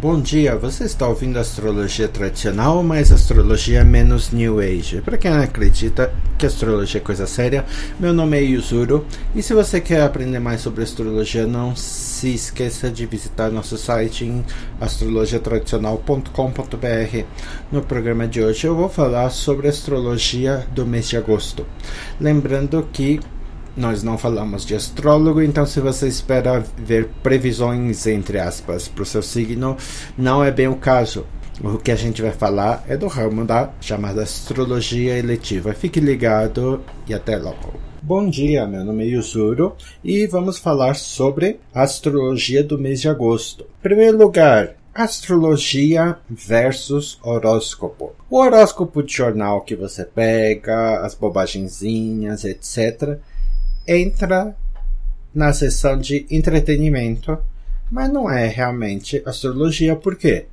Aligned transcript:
Bom 0.00 0.18
dia, 0.18 0.56
você 0.56 0.84
está 0.84 1.06
ouvindo 1.06 1.38
astrologia 1.38 2.08
tradicional, 2.08 2.82
mas 2.82 3.12
astrologia 3.12 3.84
menos 3.84 4.30
New 4.30 4.58
Age. 4.58 5.02
Para 5.02 5.18
quem 5.18 5.30
acredita 5.30 6.10
que 6.38 6.46
astrologia 6.46 7.02
é 7.02 7.04
coisa 7.04 7.26
séria, 7.26 7.66
meu 7.98 8.14
nome 8.14 8.38
é 8.38 8.42
Yuzuru 8.42 9.04
e 9.34 9.42
se 9.42 9.52
você 9.52 9.78
quer 9.78 10.00
aprender 10.00 10.38
mais 10.38 10.62
sobre 10.62 10.82
astrologia, 10.82 11.46
não 11.46 11.76
se 11.76 12.32
esqueça 12.32 12.88
de 12.88 13.04
visitar 13.04 13.50
nosso 13.50 13.76
site 13.76 14.24
em 14.24 14.42
astrologiatradicional.com.br. 14.80 17.24
No 17.70 17.82
programa 17.82 18.26
de 18.26 18.42
hoje 18.42 18.66
eu 18.66 18.74
vou 18.74 18.88
falar 18.88 19.28
sobre 19.28 19.68
astrologia 19.68 20.66
do 20.72 20.86
mês 20.86 21.10
de 21.10 21.18
agosto. 21.18 21.66
Lembrando 22.18 22.88
que 22.90 23.20
nós 23.76 24.02
não 24.02 24.18
falamos 24.18 24.64
de 24.64 24.74
astrólogo, 24.74 25.40
então 25.40 25.64
se 25.64 25.80
você 25.80 26.08
espera 26.08 26.64
ver 26.76 27.08
previsões, 27.22 28.06
entre 28.06 28.38
aspas, 28.38 28.88
para 28.88 29.02
o 29.02 29.06
seu 29.06 29.22
signo, 29.22 29.76
não 30.16 30.42
é 30.42 30.50
bem 30.50 30.68
o 30.68 30.76
caso. 30.76 31.24
O 31.62 31.76
que 31.76 31.90
a 31.90 31.96
gente 31.96 32.22
vai 32.22 32.32
falar 32.32 32.84
é 32.88 32.96
do 32.96 33.06
ramo 33.06 33.44
da 33.44 33.70
chamada 33.80 34.22
astrologia 34.22 35.18
eletiva. 35.18 35.74
Fique 35.74 36.00
ligado 36.00 36.82
e 37.06 37.12
até 37.12 37.36
logo. 37.36 37.74
Bom 38.02 38.30
dia, 38.30 38.66
meu 38.66 38.82
nome 38.82 39.04
é 39.04 39.08
Yuzuro 39.08 39.76
e 40.02 40.26
vamos 40.26 40.58
falar 40.58 40.94
sobre 40.94 41.60
a 41.74 41.82
astrologia 41.82 42.64
do 42.64 42.78
mês 42.78 43.02
de 43.02 43.10
agosto. 43.10 43.64
Em 43.64 43.82
primeiro 43.82 44.16
lugar, 44.16 44.74
astrologia 44.94 46.16
versus 46.30 47.18
horóscopo. 47.22 48.12
O 48.30 48.38
horóscopo 48.38 49.02
de 49.02 49.12
jornal 49.12 49.60
que 49.60 49.76
você 49.76 50.02
pega, 50.04 51.04
as 51.04 51.14
bobagenzinhas, 51.14 52.44
etc 52.44 53.20
entra 53.86 54.56
na 55.34 55.52
seção 55.52 55.98
de 55.98 56.26
entretenimento, 56.30 57.38
mas 57.90 58.12
não 58.12 58.30
é 58.30 58.46
realmente 58.46 59.22
astrologia, 59.26 59.96
por 59.96 60.16
quê? 60.16 60.46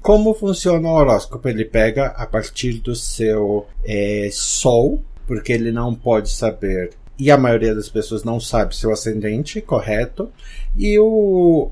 Como 0.00 0.34
funciona 0.34 0.88
o 0.88 0.92
horóscopo? 0.92 1.48
Ele 1.48 1.64
pega 1.64 2.06
a 2.08 2.26
partir 2.26 2.74
do 2.74 2.94
seu 2.94 3.66
é, 3.84 4.28
sol, 4.32 5.02
porque 5.26 5.52
ele 5.52 5.70
não 5.70 5.94
pode 5.94 6.30
saber, 6.30 6.92
e 7.18 7.30
a 7.30 7.36
maioria 7.36 7.74
das 7.74 7.88
pessoas 7.88 8.22
não 8.22 8.38
sabe 8.38 8.76
seu 8.76 8.92
ascendente, 8.92 9.60
correto? 9.60 10.30
E 10.76 10.98
o. 10.98 11.70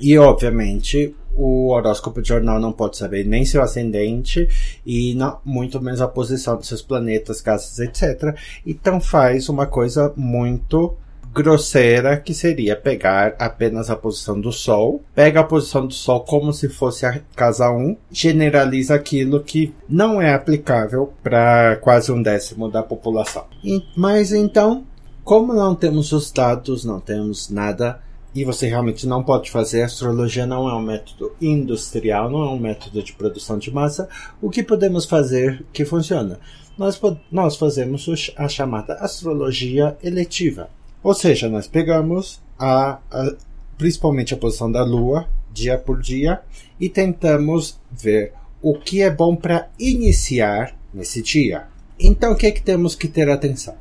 E 0.00 0.18
obviamente 0.18 1.14
o 1.36 1.68
horóscopo 1.68 2.22
de 2.22 2.28
jornal 2.28 2.58
não 2.58 2.72
pode 2.72 2.96
saber 2.96 3.24
nem 3.24 3.44
seu 3.44 3.62
ascendente 3.62 4.48
e 4.84 5.14
não, 5.14 5.38
muito 5.44 5.80
menos 5.80 6.00
a 6.00 6.08
posição 6.08 6.56
dos 6.56 6.66
seus 6.66 6.82
planetas, 6.82 7.40
casas, 7.40 7.78
etc. 7.78 8.34
Então 8.66 9.00
faz 9.00 9.48
uma 9.48 9.66
coisa 9.66 10.12
muito 10.16 10.96
grosseira 11.34 12.16
que 12.16 12.32
seria 12.32 12.74
pegar 12.74 13.34
apenas 13.38 13.90
a 13.90 13.96
posição 13.96 14.40
do 14.40 14.50
Sol, 14.50 15.02
pega 15.14 15.40
a 15.40 15.44
posição 15.44 15.86
do 15.86 15.92
Sol 15.92 16.20
como 16.20 16.50
se 16.50 16.66
fosse 16.66 17.04
a 17.04 17.20
casa 17.34 17.70
1, 17.70 17.94
generaliza 18.10 18.94
aquilo 18.94 19.42
que 19.42 19.74
não 19.86 20.20
é 20.20 20.32
aplicável 20.32 21.12
para 21.22 21.76
quase 21.76 22.10
um 22.10 22.22
décimo 22.22 22.70
da 22.70 22.82
população. 22.82 23.44
E, 23.62 23.82
mas 23.94 24.32
então, 24.32 24.86
como 25.22 25.52
não 25.52 25.74
temos 25.74 26.10
os 26.12 26.30
dados, 26.30 26.86
não 26.86 27.00
temos 27.00 27.50
nada 27.50 28.00
e 28.36 28.44
você 28.44 28.68
realmente 28.68 29.06
não 29.06 29.24
pode 29.24 29.50
fazer. 29.50 29.82
Astrologia 29.82 30.46
não 30.46 30.68
é 30.68 30.74
um 30.74 30.82
método 30.82 31.34
industrial, 31.40 32.30
não 32.30 32.44
é 32.44 32.50
um 32.50 32.58
método 32.58 33.02
de 33.02 33.14
produção 33.14 33.56
de 33.56 33.72
massa. 33.72 34.10
O 34.42 34.50
que 34.50 34.62
podemos 34.62 35.06
fazer 35.06 35.64
que 35.72 35.86
funciona? 35.86 36.38
Nós, 36.76 37.00
nós 37.32 37.56
fazemos 37.56 38.06
a 38.36 38.46
chamada 38.46 38.92
astrologia 38.96 39.96
eletiva. 40.04 40.68
Ou 41.02 41.14
seja, 41.14 41.48
nós 41.48 41.66
pegamos 41.66 42.42
a, 42.58 42.98
a, 43.10 43.34
principalmente 43.78 44.34
a 44.34 44.36
posição 44.36 44.70
da 44.70 44.84
Lua, 44.84 45.26
dia 45.50 45.78
por 45.78 46.02
dia, 46.02 46.42
e 46.78 46.90
tentamos 46.90 47.80
ver 47.90 48.34
o 48.60 48.74
que 48.74 49.00
é 49.00 49.10
bom 49.10 49.34
para 49.34 49.70
iniciar 49.78 50.76
nesse 50.92 51.22
dia. 51.22 51.68
Então, 51.98 52.32
o 52.32 52.36
que 52.36 52.46
é 52.46 52.50
que 52.50 52.60
temos 52.60 52.94
que 52.94 53.08
ter 53.08 53.30
atenção? 53.30 53.76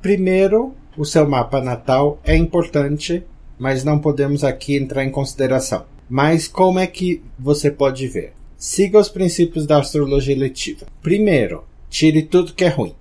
Primeiro, 0.00 0.74
o 0.96 1.04
seu 1.04 1.28
mapa 1.28 1.60
natal 1.60 2.18
é 2.24 2.34
importante 2.34 3.26
mas 3.60 3.84
não 3.84 3.98
podemos 3.98 4.42
aqui 4.42 4.74
entrar 4.74 5.04
em 5.04 5.10
consideração. 5.10 5.84
Mas 6.08 6.48
como 6.48 6.78
é 6.78 6.86
que 6.86 7.22
você 7.38 7.70
pode 7.70 8.08
ver? 8.08 8.32
Siga 8.56 8.98
os 8.98 9.10
princípios 9.10 9.66
da 9.66 9.78
astrologia 9.78 10.34
letiva. 10.34 10.86
Primeiro, 11.02 11.64
tire 11.90 12.22
tudo 12.22 12.54
que 12.54 12.64
é 12.64 12.68
ruim. 12.68 12.94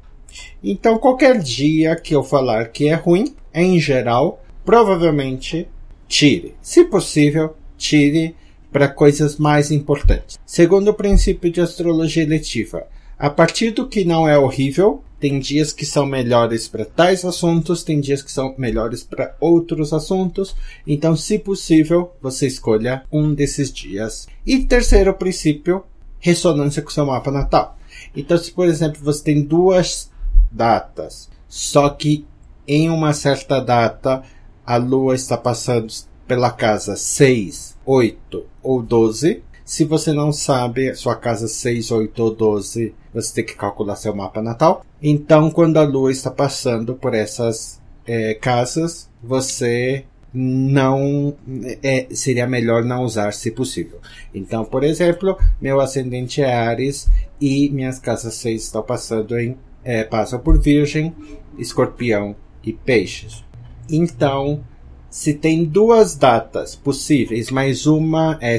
Então, 0.61 0.97
qualquer 0.97 1.39
dia 1.39 1.95
que 1.95 2.13
eu 2.13 2.23
falar 2.23 2.67
que 2.67 2.89
é 2.89 2.93
ruim, 2.93 3.33
em 3.53 3.79
geral, 3.79 4.43
provavelmente 4.65 5.65
tire. 6.09 6.53
Se 6.61 6.83
possível, 6.83 7.55
tire 7.77 8.35
para 8.69 8.89
coisas 8.89 9.37
mais 9.37 9.71
importantes. 9.71 10.37
Segundo 10.45 10.93
princípio 10.93 11.49
de 11.49 11.61
astrologia 11.61 12.27
letiva, 12.27 12.85
a 13.19 13.29
partir 13.29 13.71
do 13.71 13.85
que 13.85 14.05
não 14.05 14.25
é 14.25 14.37
horrível, 14.39 15.03
tem 15.19 15.39
dias 15.39 15.73
que 15.73 15.85
são 15.85 16.05
melhores 16.05 16.69
para 16.69 16.85
tais 16.85 17.25
assuntos, 17.25 17.83
tem 17.83 17.99
dias 17.99 18.21
que 18.21 18.31
são 18.31 18.55
melhores 18.57 19.03
para 19.03 19.35
outros 19.41 19.91
assuntos. 19.91 20.55
Então, 20.87 21.17
se 21.17 21.37
possível, 21.37 22.13
você 22.21 22.47
escolha 22.47 23.03
um 23.11 23.33
desses 23.33 23.73
dias. 23.73 24.25
E 24.45 24.59
terceiro 24.59 25.13
princípio, 25.13 25.83
ressonância 26.17 26.81
com 26.81 26.89
seu 26.89 27.05
mapa 27.05 27.29
natal. 27.29 27.77
Então, 28.15 28.37
se 28.37 28.51
por 28.51 28.67
exemplo 28.67 29.01
você 29.03 29.21
tem 29.21 29.41
duas 29.43 30.09
datas, 30.49 31.29
só 31.49 31.89
que 31.89 32.25
em 32.65 32.89
uma 32.89 33.11
certa 33.11 33.59
data 33.59 34.23
a 34.65 34.77
lua 34.77 35.15
está 35.15 35.35
passando 35.35 35.91
pela 36.25 36.51
casa 36.51 36.95
6, 36.95 37.75
8 37.85 38.45
ou 38.63 38.81
12, 38.81 39.43
se 39.69 39.85
você 39.85 40.11
não 40.11 40.31
sabe 40.31 40.95
sua 40.95 41.15
casa 41.15 41.47
6, 41.47 41.91
8 41.91 42.23
ou 42.23 42.33
12, 42.33 42.91
você 43.13 43.35
tem 43.35 43.45
que 43.45 43.53
calcular 43.53 43.95
seu 43.95 44.15
mapa 44.15 44.41
natal. 44.41 44.83
Então, 44.99 45.51
quando 45.51 45.77
a 45.77 45.83
lua 45.83 46.11
está 46.11 46.31
passando 46.31 46.95
por 46.95 47.13
essas 47.13 47.79
é, 48.03 48.33
casas, 48.33 49.07
você 49.21 50.05
não 50.33 51.35
é, 51.83 52.07
seria 52.09 52.47
melhor 52.47 52.83
não 52.83 53.03
usar 53.03 53.31
se 53.31 53.51
possível. 53.51 53.99
Então, 54.33 54.65
por 54.65 54.83
exemplo, 54.83 55.37
meu 55.61 55.79
ascendente 55.79 56.41
é 56.41 56.51
Ares 56.51 57.07
e 57.39 57.69
minhas 57.69 57.99
casas 57.99 58.33
6 58.33 58.63
estão 58.63 58.81
passando 58.81 59.37
em 59.37 59.55
é, 59.83 60.03
passam 60.03 60.39
por 60.39 60.59
Virgem, 60.59 61.15
Escorpião 61.59 62.35
e 62.63 62.73
Peixes. 62.73 63.45
Então, 63.87 64.63
se 65.11 65.31
tem 65.31 65.63
duas 65.63 66.15
datas 66.15 66.75
possíveis, 66.75 67.51
mas 67.51 67.85
uma 67.85 68.39
é 68.41 68.57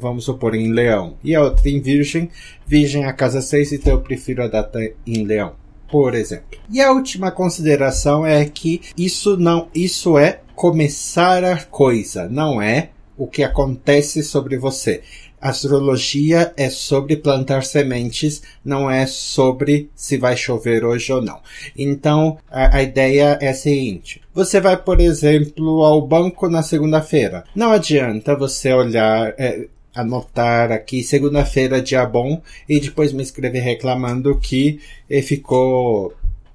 vamos 0.00 0.24
supor, 0.24 0.54
em 0.54 0.72
Leão, 0.72 1.16
e 1.22 1.34
a 1.34 1.42
outra 1.42 1.68
em 1.68 1.80
Virgem, 1.80 2.30
Virgem 2.66 3.04
a 3.04 3.12
casa 3.12 3.40
6, 3.40 3.72
então 3.72 3.92
eu 3.92 4.00
prefiro 4.00 4.42
a 4.42 4.48
data 4.48 4.80
em 5.06 5.24
Leão, 5.24 5.52
por 5.90 6.14
exemplo. 6.14 6.58
E 6.70 6.80
a 6.80 6.90
última 6.92 7.30
consideração 7.30 8.26
é 8.26 8.44
que 8.44 8.80
isso 8.96 9.36
não, 9.36 9.68
isso 9.74 10.18
é 10.18 10.40
começar 10.54 11.44
a 11.44 11.62
coisa, 11.64 12.28
não 12.28 12.60
é 12.60 12.90
o 13.16 13.26
que 13.26 13.42
acontece 13.42 14.22
sobre 14.22 14.56
você. 14.56 15.02
Astrologia 15.40 16.52
é 16.54 16.68
sobre 16.68 17.16
plantar 17.16 17.64
sementes, 17.64 18.42
não 18.62 18.90
é 18.90 19.06
sobre 19.06 19.90
se 19.94 20.18
vai 20.18 20.36
chover 20.36 20.84
hoje 20.84 21.10
ou 21.12 21.22
não. 21.22 21.40
Então, 21.76 22.36
a, 22.50 22.76
a 22.76 22.82
ideia 22.82 23.38
é 23.40 23.48
a 23.48 23.54
seguinte. 23.54 24.20
Você 24.34 24.60
vai, 24.60 24.76
por 24.76 25.00
exemplo, 25.00 25.82
ao 25.82 26.06
banco 26.06 26.46
na 26.48 26.62
segunda-feira. 26.62 27.44
Não 27.54 27.72
adianta 27.72 28.36
você 28.36 28.72
olhar, 28.74 29.34
é, 29.38 29.66
anotar 29.94 30.72
aqui 30.72 31.02
segunda-feira 31.02 31.82
dia 31.82 32.04
bom 32.06 32.40
e 32.68 32.80
depois 32.80 33.12
me 33.12 33.22
escrever 33.22 33.60
reclamando 33.60 34.38
que 34.38 34.80
ficou 35.22 36.14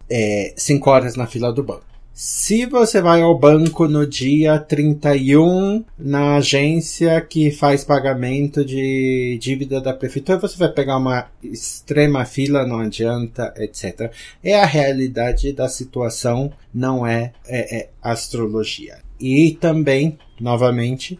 é, 0.09 0.53
cinco 0.55 0.89
horas 0.89 1.15
na 1.15 1.27
fila 1.27 1.51
do 1.51 1.63
banco. 1.63 1.95
Se 2.17 2.65
você 2.65 3.01
vai 3.01 3.21
ao 3.21 3.37
banco 3.37 3.89
no 3.89 4.07
dia 4.07 4.57
31, 4.57 5.83
na 5.99 6.37
agência 6.37 7.19
que 7.19 7.51
faz 7.51 7.83
pagamento 7.83 8.63
de 8.63 9.37
dívida 9.41 9.81
da 9.81 9.93
prefeitura, 9.93 10.39
você 10.39 10.57
vai 10.57 10.69
pegar 10.69 10.95
uma 10.95 11.27
extrema 11.43 12.23
fila, 12.23 12.65
não 12.65 12.79
adianta, 12.79 13.53
etc. 13.57 14.13
É 14.41 14.57
a 14.57 14.65
realidade 14.65 15.51
da 15.51 15.67
situação, 15.67 16.53
não 16.73 17.05
é, 17.05 17.33
é, 17.45 17.79
é 17.79 17.89
astrologia. 18.01 18.99
E 19.19 19.51
também, 19.51 20.17
novamente, 20.39 21.19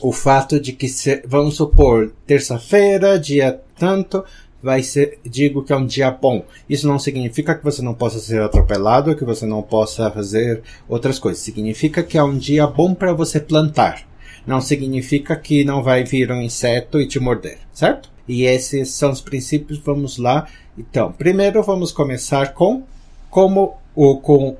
o 0.00 0.12
fato 0.12 0.60
de 0.60 0.72
que, 0.72 0.88
se, 0.88 1.22
vamos 1.26 1.56
supor, 1.56 2.12
terça-feira, 2.26 3.18
dia 3.18 3.60
tanto, 3.78 4.24
vai 4.62 4.82
ser, 4.82 5.18
digo 5.24 5.62
que 5.62 5.72
é 5.72 5.76
um 5.76 5.86
dia 5.86 6.10
bom. 6.10 6.44
Isso 6.68 6.88
não 6.88 6.98
significa 6.98 7.54
que 7.54 7.64
você 7.64 7.82
não 7.82 7.94
possa 7.94 8.18
ser 8.18 8.42
atropelado, 8.42 9.14
que 9.14 9.24
você 9.24 9.46
não 9.46 9.62
possa 9.62 10.10
fazer 10.10 10.62
outras 10.88 11.18
coisas. 11.18 11.42
Significa 11.42 12.02
que 12.02 12.18
é 12.18 12.22
um 12.22 12.36
dia 12.36 12.66
bom 12.66 12.94
para 12.94 13.12
você 13.12 13.38
plantar. 13.38 14.06
Não 14.46 14.60
significa 14.60 15.36
que 15.36 15.64
não 15.64 15.82
vai 15.82 16.04
vir 16.04 16.30
um 16.30 16.40
inseto 16.40 17.00
e 17.00 17.06
te 17.06 17.18
morder, 17.18 17.58
certo? 17.72 18.10
E 18.28 18.44
esses 18.44 18.90
são 18.90 19.10
os 19.10 19.20
princípios. 19.20 19.78
Vamos 19.78 20.18
lá. 20.18 20.46
Então, 20.78 21.12
primeiro 21.12 21.62
vamos 21.62 21.92
começar 21.92 22.52
com 22.52 22.82
como 23.30 23.76
o 23.94 24.16
com 24.16 24.56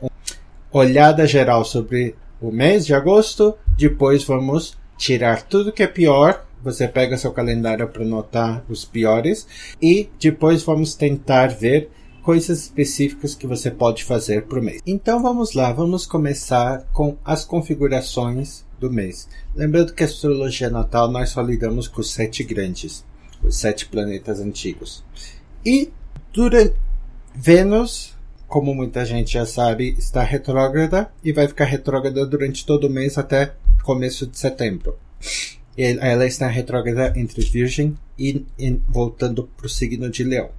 olhada 0.73 1.27
geral 1.27 1.65
sobre 1.65 2.15
o 2.41 2.50
mês 2.50 2.87
de 2.87 2.94
agosto. 2.94 3.55
Depois 3.77 4.25
vamos 4.25 4.77
tirar 4.96 5.43
tudo 5.43 5.72
que 5.72 5.82
é 5.82 5.87
pior. 5.87 6.44
Você 6.62 6.88
pega 6.88 7.16
seu 7.16 7.32
calendário 7.32 7.87
para 7.88 8.04
notar 8.04 8.64
os 8.69 8.84
piores 8.84 9.46
e 9.81 10.08
depois 10.19 10.62
vamos 10.62 10.94
tentar 10.94 11.48
ver 11.48 11.90
coisas 12.22 12.62
específicas 12.62 13.37
que 13.37 13.46
você 13.46 13.70
pode 13.70 14.02
fazer 14.02 14.46
por 14.46 14.60
mês. 14.60 14.81
Então 14.84 15.22
vamos 15.22 15.54
lá, 15.54 15.72
vamos 15.72 16.06
começar 16.06 16.82
com 16.93 17.16
as 17.25 17.44
configurações 17.44 18.64
do 18.81 18.90
mês. 18.90 19.28
Lembrando 19.54 19.94
que 19.94 20.02
a 20.02 20.06
astrologia 20.06 20.69
natal 20.69 21.08
nós 21.08 21.31
só 21.31 21.40
lidamos 21.40 21.87
com 21.87 22.00
os 22.00 22.12
sete 22.12 22.43
grandes, 22.43 23.04
os 23.44 23.56
sete 23.56 23.87
planetas 23.87 24.40
antigos. 24.40 25.04
E 25.64 25.93
durante 26.32 26.75
Vênus, 27.32 28.16
como 28.48 28.75
muita 28.75 29.04
gente 29.04 29.34
já 29.34 29.46
sabe, 29.46 29.94
está 29.98 30.22
retrógrada 30.22 31.10
e 31.22 31.32
vai 31.32 31.46
ficar 31.46 31.66
retrógrada 31.66 32.26
durante 32.26 32.64
todo 32.64 32.88
o 32.88 32.90
mês 32.90 33.19
até 33.19 33.54
começo 33.87 34.27
de 34.27 34.37
setembro. 34.37 34.99
Ela 35.79 36.27
está 36.27 36.49
retrógrada 36.49 37.12
entre 37.17 37.43
Virgem 37.44 37.97
e, 38.19 38.44
e 38.59 38.81
voltando 38.88 39.49
para 39.56 39.67
o 39.67 39.71
signo 39.71 40.11
de 40.11 40.25
Leão. 40.25 40.50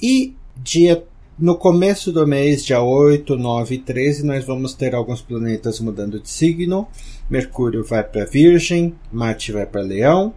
E 0.00 0.34
dia 0.56 1.02
no 1.38 1.56
começo 1.56 2.12
do 2.12 2.26
mês, 2.26 2.62
dia 2.62 2.82
8, 2.82 3.34
9 3.34 3.74
e 3.74 3.78
13, 3.78 4.26
nós 4.26 4.44
vamos 4.44 4.74
ter 4.74 4.94
alguns 4.94 5.22
planetas 5.22 5.80
mudando 5.80 6.20
de 6.20 6.28
signo. 6.28 6.86
Mercúrio 7.30 7.82
vai 7.82 8.04
para 8.04 8.26
Virgem, 8.26 8.94
Marte 9.10 9.50
vai 9.50 9.64
para 9.64 9.80
Leão 9.80 10.34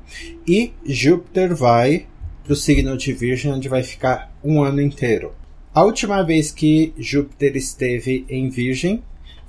e 0.47 0.71
Júpiter 0.85 1.53
vai 1.53 2.05
para 2.41 2.53
o 2.53 2.55
signo 2.55 2.95
de 2.95 3.11
Virgem, 3.11 3.51
onde 3.51 3.67
vai 3.67 3.83
ficar 3.83 4.33
um 4.41 4.63
ano 4.63 4.79
inteiro. 4.79 5.33
A 5.73 5.83
última 5.83 6.23
vez 6.23 6.51
que 6.51 6.93
Júpiter 6.97 7.57
esteve 7.57 8.25
em 8.29 8.47
Virgem 8.49 9.03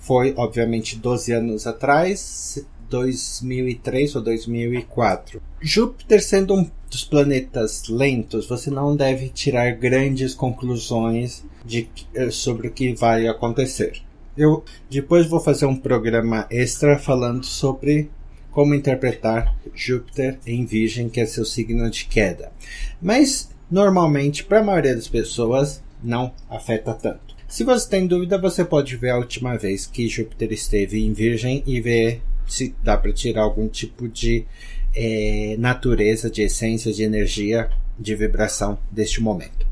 foi, 0.04 0.34
obviamente, 0.36 0.96
12 0.96 1.32
anos 1.32 1.66
atrás, 1.66 2.64
2003 2.88 4.14
ou 4.14 4.22
2004. 4.22 5.42
Júpiter 5.60 6.22
sendo 6.22 6.54
um 6.54 6.70
dos 6.90 7.04
planetas 7.04 7.88
lentos, 7.88 8.46
você 8.46 8.70
não 8.70 8.94
deve 8.94 9.30
tirar 9.30 9.72
grandes 9.72 10.34
conclusões 10.34 11.42
de, 11.64 11.88
eh, 12.14 12.30
sobre 12.30 12.68
o 12.68 12.70
que 12.70 12.94
vai 12.94 13.26
acontecer. 13.26 14.02
Eu 14.36 14.62
depois 14.90 15.26
vou 15.26 15.40
fazer 15.40 15.66
um 15.66 15.76
programa 15.76 16.46
extra 16.50 16.98
falando 16.98 17.44
sobre 17.44 18.10
como 18.50 18.74
interpretar 18.74 19.56
Júpiter 19.74 20.38
em 20.46 20.64
Virgem, 20.64 21.08
que 21.08 21.20
é 21.20 21.26
seu 21.26 21.44
signo 21.44 21.90
de 21.90 22.04
queda. 22.04 22.52
Mas 23.00 23.50
normalmente, 23.70 24.44
para 24.44 24.60
a 24.60 24.62
maioria 24.62 24.94
das 24.94 25.08
pessoas, 25.08 25.82
não 26.02 26.32
afeta 26.48 26.92
tanto. 26.92 27.33
Se 27.54 27.62
você 27.62 27.88
tem 27.88 28.04
dúvida, 28.04 28.36
você 28.36 28.64
pode 28.64 28.96
ver 28.96 29.10
a 29.10 29.16
última 29.16 29.56
vez 29.56 29.86
que 29.86 30.08
Júpiter 30.08 30.50
esteve 30.50 31.06
em 31.06 31.12
Virgem 31.12 31.62
e 31.64 31.80
ver 31.80 32.20
se 32.48 32.74
dá 32.82 32.96
para 32.96 33.12
tirar 33.12 33.42
algum 33.42 33.68
tipo 33.68 34.08
de 34.08 34.44
é, 34.92 35.54
natureza, 35.56 36.28
de 36.28 36.42
essência, 36.42 36.92
de 36.92 37.04
energia, 37.04 37.70
de 37.96 38.12
vibração 38.16 38.76
deste 38.90 39.22
momento. 39.22 39.64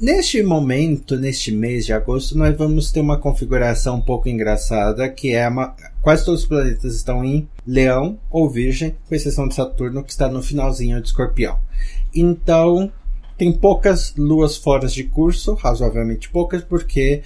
Neste 0.00 0.40
momento, 0.40 1.16
neste 1.16 1.50
mês 1.50 1.84
de 1.84 1.92
agosto, 1.92 2.38
nós 2.38 2.56
vamos 2.56 2.92
ter 2.92 3.00
uma 3.00 3.18
configuração 3.18 3.96
um 3.96 4.00
pouco 4.00 4.28
engraçada, 4.28 5.08
que 5.08 5.32
é 5.32 5.48
uma, 5.48 5.74
quase 6.00 6.24
todos 6.24 6.42
os 6.42 6.46
planetas 6.46 6.94
estão 6.94 7.24
em 7.24 7.48
Leão 7.66 8.20
ou 8.30 8.48
Virgem, 8.48 8.94
com 9.08 9.16
exceção 9.16 9.48
de 9.48 9.56
Saturno, 9.56 10.04
que 10.04 10.12
está 10.12 10.28
no 10.28 10.44
finalzinho 10.44 11.02
de 11.02 11.08
Escorpião. 11.08 11.58
Então, 12.14 12.92
tem 13.38 13.52
poucas 13.52 14.14
luas 14.16 14.56
fora 14.56 14.88
de 14.88 15.04
curso, 15.04 15.54
razoavelmente 15.54 16.28
poucas, 16.28 16.62
porque 16.64 17.22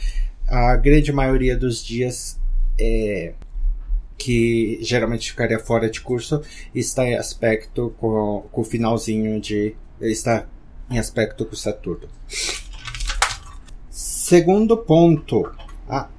a 0.46 0.76
grande 0.76 1.10
maioria 1.10 1.56
dos 1.56 1.82
dias 1.82 2.38
é, 2.78 3.32
que 4.18 4.78
geralmente 4.82 5.30
ficaria 5.30 5.58
fora 5.58 5.90
de 5.90 6.00
curso, 6.00 6.42
está 6.74 7.06
em 7.06 7.16
aspecto 7.16 7.94
com, 7.98 8.46
com 8.52 8.60
o 8.60 8.64
finalzinho 8.64 9.40
de. 9.40 9.74
está 10.00 10.46
em 10.90 10.98
aspecto 10.98 11.46
com 11.46 11.56
Saturno. 11.56 12.08
Segundo 13.90 14.76
ponto, 14.76 15.50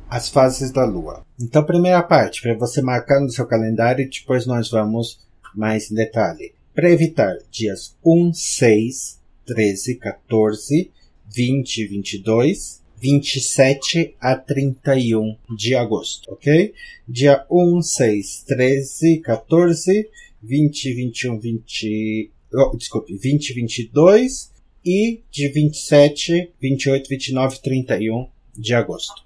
as 0.10 0.30
fases 0.30 0.72
da 0.72 0.86
Lua. 0.86 1.26
Então, 1.40 1.64
primeira 1.64 2.04
parte, 2.04 2.42
para 2.42 2.56
você 2.56 2.82
marcar 2.82 3.20
no 3.20 3.30
seu 3.30 3.46
calendário, 3.46 4.10
depois 4.10 4.46
nós 4.46 4.70
vamos 4.70 5.20
mais 5.56 5.92
em 5.92 5.96
detalhe. 5.96 6.54
Para 6.74 6.92
evitar 6.92 7.36
dias 7.52 7.96
1, 8.04 8.34
6, 8.34 9.23
13, 9.46 9.96
14, 9.96 10.92
20 11.34 11.88
22, 11.88 12.82
27 13.00 14.16
a 14.20 14.36
31 14.36 15.38
de 15.58 15.76
agosto, 15.76 16.32
ok? 16.32 16.74
Dia 17.08 17.46
1, 17.50 17.82
6, 17.82 18.44
13, 18.48 19.18
14, 19.20 20.10
20, 20.42 20.94
21, 20.94 21.40
20, 21.40 22.32
oh, 22.54 22.78
desculpe, 22.78 23.16
20, 23.16 23.54
22 23.54 24.52
e 24.86 25.22
de 25.32 25.48
27, 25.50 26.52
28, 26.62 27.10
29, 27.10 27.60
31 27.62 28.30
de 28.58 28.74
agosto. 28.74 29.24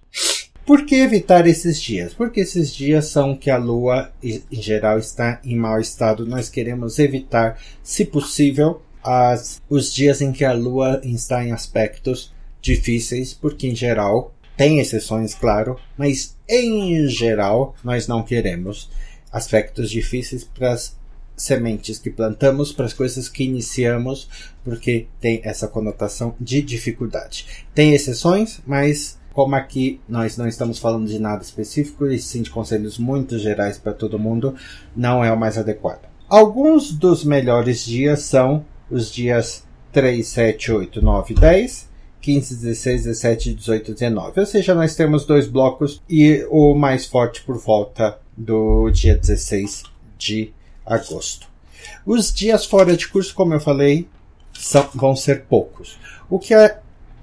Por 0.65 0.85
que 0.85 0.95
evitar 0.95 1.47
esses 1.47 1.81
dias? 1.81 2.13
Porque 2.13 2.41
esses 2.41 2.75
dias 2.75 3.05
são 3.05 3.37
que 3.37 3.49
a 3.49 3.57
Lua, 3.57 4.11
em 4.21 4.61
geral, 4.61 4.99
está 4.99 5.39
em 5.45 5.55
mau 5.55 5.79
estado. 5.79 6.25
Nós 6.25 6.49
queremos 6.49 6.99
evitar, 6.99 7.57
se 7.81 8.03
possível, 8.03 8.81
as, 9.07 9.61
os 9.69 9.93
dias 9.93 10.21
em 10.21 10.33
que 10.33 10.43
a 10.43 10.51
Lua 10.51 10.99
está 11.01 11.41
em 11.41 11.53
aspectos 11.53 12.33
difíceis, 12.61 13.33
porque 13.33 13.65
em 13.65 13.75
geral 13.75 14.35
tem 14.57 14.79
exceções, 14.79 15.33
claro, 15.33 15.79
mas 15.97 16.35
em 16.45 17.07
geral 17.07 17.73
nós 17.81 18.05
não 18.05 18.21
queremos 18.21 18.89
aspectos 19.31 19.89
difíceis 19.89 20.43
para 20.43 20.73
as 20.73 20.97
sementes 21.37 21.99
que 21.99 22.09
plantamos, 22.09 22.73
para 22.73 22.85
as 22.85 22.91
coisas 22.91 23.29
que 23.29 23.45
iniciamos, 23.45 24.27
porque 24.61 25.07
tem 25.21 25.39
essa 25.43 25.69
conotação 25.69 26.35
de 26.37 26.61
dificuldade. 26.61 27.45
Tem 27.73 27.93
exceções, 27.93 28.59
mas 28.65 29.17
como 29.31 29.55
aqui 29.55 30.01
nós 30.09 30.35
não 30.35 30.47
estamos 30.47 30.79
falando 30.79 31.07
de 31.07 31.19
nada 31.19 31.43
específico 31.43 32.07
e 32.07 32.19
sim 32.19 32.41
de 32.41 32.49
conselhos 32.49 32.97
muito 32.97 33.39
gerais 33.39 33.77
para 33.77 33.93
todo 33.93 34.19
mundo, 34.19 34.53
não 34.93 35.23
é 35.23 35.31
o 35.31 35.39
mais 35.39 35.57
adequado. 35.57 36.09
Alguns 36.27 36.91
dos 36.91 37.23
melhores 37.23 37.85
dias 37.85 38.23
são 38.23 38.65
os 38.89 39.11
dias 39.11 39.65
3, 39.91 40.27
7, 40.27 40.71
8, 40.71 41.01
9 41.01 41.33
10 41.33 41.87
15, 42.21 42.55
16, 42.55 43.03
17, 43.03 43.53
18, 43.53 43.93
19. 43.93 44.39
Ou 44.39 44.45
seja, 44.45 44.75
nós 44.75 44.95
temos 44.95 45.25
dois 45.25 45.47
blocos 45.47 46.01
e 46.09 46.45
o 46.49 46.75
mais 46.75 47.05
forte 47.05 47.41
por 47.43 47.57
volta 47.57 48.19
do 48.35 48.89
dia 48.89 49.15
16 49.15 49.83
de 50.17 50.51
agosto. 50.85 51.47
Os 52.05 52.33
dias 52.33 52.65
fora 52.65 52.97
de 52.97 53.07
curso, 53.07 53.33
como 53.33 53.53
eu 53.53 53.59
falei, 53.59 54.09
são, 54.53 54.89
vão 54.93 55.15
ser 55.15 55.43
poucos. 55.43 55.97
O 56.29 56.37
que, 56.37 56.53
é, 56.53 56.79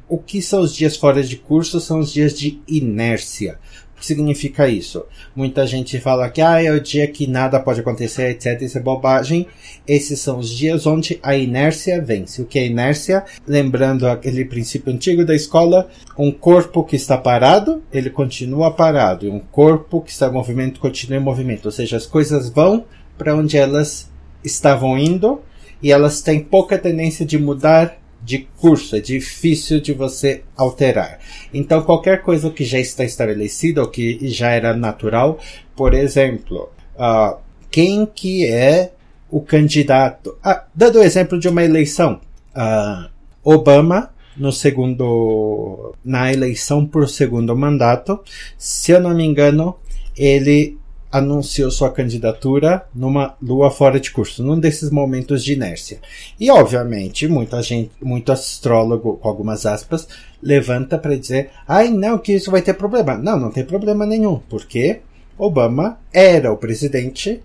o 0.08 0.16
que 0.16 0.40
são 0.40 0.60
os 0.60 0.74
dias 0.74 0.96
fora 0.96 1.22
de 1.22 1.36
curso? 1.36 1.80
São 1.80 1.98
os 1.98 2.12
dias 2.12 2.38
de 2.38 2.62
inércia 2.66 3.58
que 3.94 4.06
significa 4.06 4.68
isso? 4.68 5.04
Muita 5.34 5.66
gente 5.66 5.98
fala 6.00 6.28
que 6.28 6.40
ah, 6.40 6.62
é 6.62 6.70
o 6.70 6.80
dia 6.80 7.06
que 7.06 7.26
nada 7.26 7.60
pode 7.60 7.80
acontecer, 7.80 8.30
etc. 8.30 8.60
Isso 8.62 8.78
é 8.78 8.80
bobagem. 8.80 9.46
Esses 9.86 10.20
são 10.20 10.38
os 10.38 10.50
dias 10.50 10.86
onde 10.86 11.18
a 11.22 11.36
inércia 11.36 12.00
vence. 12.02 12.42
O 12.42 12.46
que 12.46 12.58
é 12.58 12.66
inércia? 12.66 13.24
Lembrando 13.46 14.06
aquele 14.06 14.44
princípio 14.44 14.92
antigo 14.92 15.24
da 15.24 15.34
escola, 15.34 15.88
um 16.18 16.30
corpo 16.30 16.84
que 16.84 16.96
está 16.96 17.16
parado, 17.16 17.82
ele 17.92 18.10
continua 18.10 18.70
parado. 18.70 19.26
E 19.26 19.30
um 19.30 19.40
corpo 19.40 20.00
que 20.00 20.10
está 20.10 20.28
em 20.28 20.32
movimento 20.32 20.80
continua 20.80 21.18
em 21.18 21.22
movimento. 21.24 21.66
Ou 21.66 21.72
seja, 21.72 21.96
as 21.96 22.06
coisas 22.06 22.48
vão 22.48 22.84
para 23.16 23.34
onde 23.34 23.56
elas 23.56 24.10
estavam 24.42 24.98
indo 24.98 25.40
e 25.82 25.92
elas 25.92 26.20
têm 26.20 26.40
pouca 26.40 26.78
tendência 26.78 27.24
de 27.24 27.38
mudar 27.38 27.98
de 28.24 28.48
curso, 28.58 28.96
é 28.96 29.00
difícil 29.00 29.80
de 29.80 29.92
você 29.92 30.42
alterar. 30.56 31.18
Então, 31.52 31.82
qualquer 31.82 32.22
coisa 32.22 32.50
que 32.50 32.64
já 32.64 32.80
está 32.80 33.04
estabelecida 33.04 33.82
ou 33.82 33.88
que 33.88 34.28
já 34.28 34.50
era 34.50 34.74
natural, 34.74 35.38
por 35.76 35.92
exemplo, 35.92 36.70
uh, 36.96 37.38
quem 37.70 38.06
que 38.06 38.46
é 38.46 38.92
o 39.30 39.40
candidato? 39.42 40.38
Ah, 40.42 40.64
dando 40.74 40.98
o 40.98 41.02
exemplo 41.02 41.38
de 41.38 41.48
uma 41.48 41.62
eleição, 41.62 42.20
uh, 42.56 43.10
Obama 43.42 44.10
no 44.36 44.50
segundo 44.50 45.94
na 46.04 46.32
eleição 46.32 46.84
por 46.84 47.08
segundo 47.08 47.56
mandato, 47.56 48.20
se 48.58 48.90
eu 48.90 49.00
não 49.00 49.14
me 49.14 49.24
engano, 49.24 49.76
ele 50.16 50.78
anunciou 51.14 51.70
sua 51.70 51.92
candidatura 51.92 52.84
numa 52.92 53.36
lua 53.40 53.70
fora 53.70 54.00
de 54.00 54.10
curso, 54.10 54.42
num 54.42 54.58
desses 54.58 54.90
momentos 54.90 55.44
de 55.44 55.52
inércia. 55.52 56.00
E 56.40 56.50
obviamente, 56.50 57.28
muita 57.28 57.62
gente, 57.62 57.92
muito 58.02 58.32
astrólogo, 58.32 59.16
com 59.18 59.28
algumas 59.28 59.64
aspas, 59.64 60.08
levanta 60.42 60.98
para 60.98 61.16
dizer: 61.16 61.50
"Ai, 61.68 61.88
não, 61.88 62.18
que 62.18 62.32
isso 62.32 62.50
vai 62.50 62.62
ter 62.62 62.74
problema". 62.74 63.16
Não, 63.16 63.38
não 63.38 63.52
tem 63.52 63.64
problema 63.64 64.04
nenhum, 64.04 64.40
porque 64.48 65.02
Obama 65.38 66.00
era 66.12 66.52
o 66.52 66.56
presidente 66.56 67.40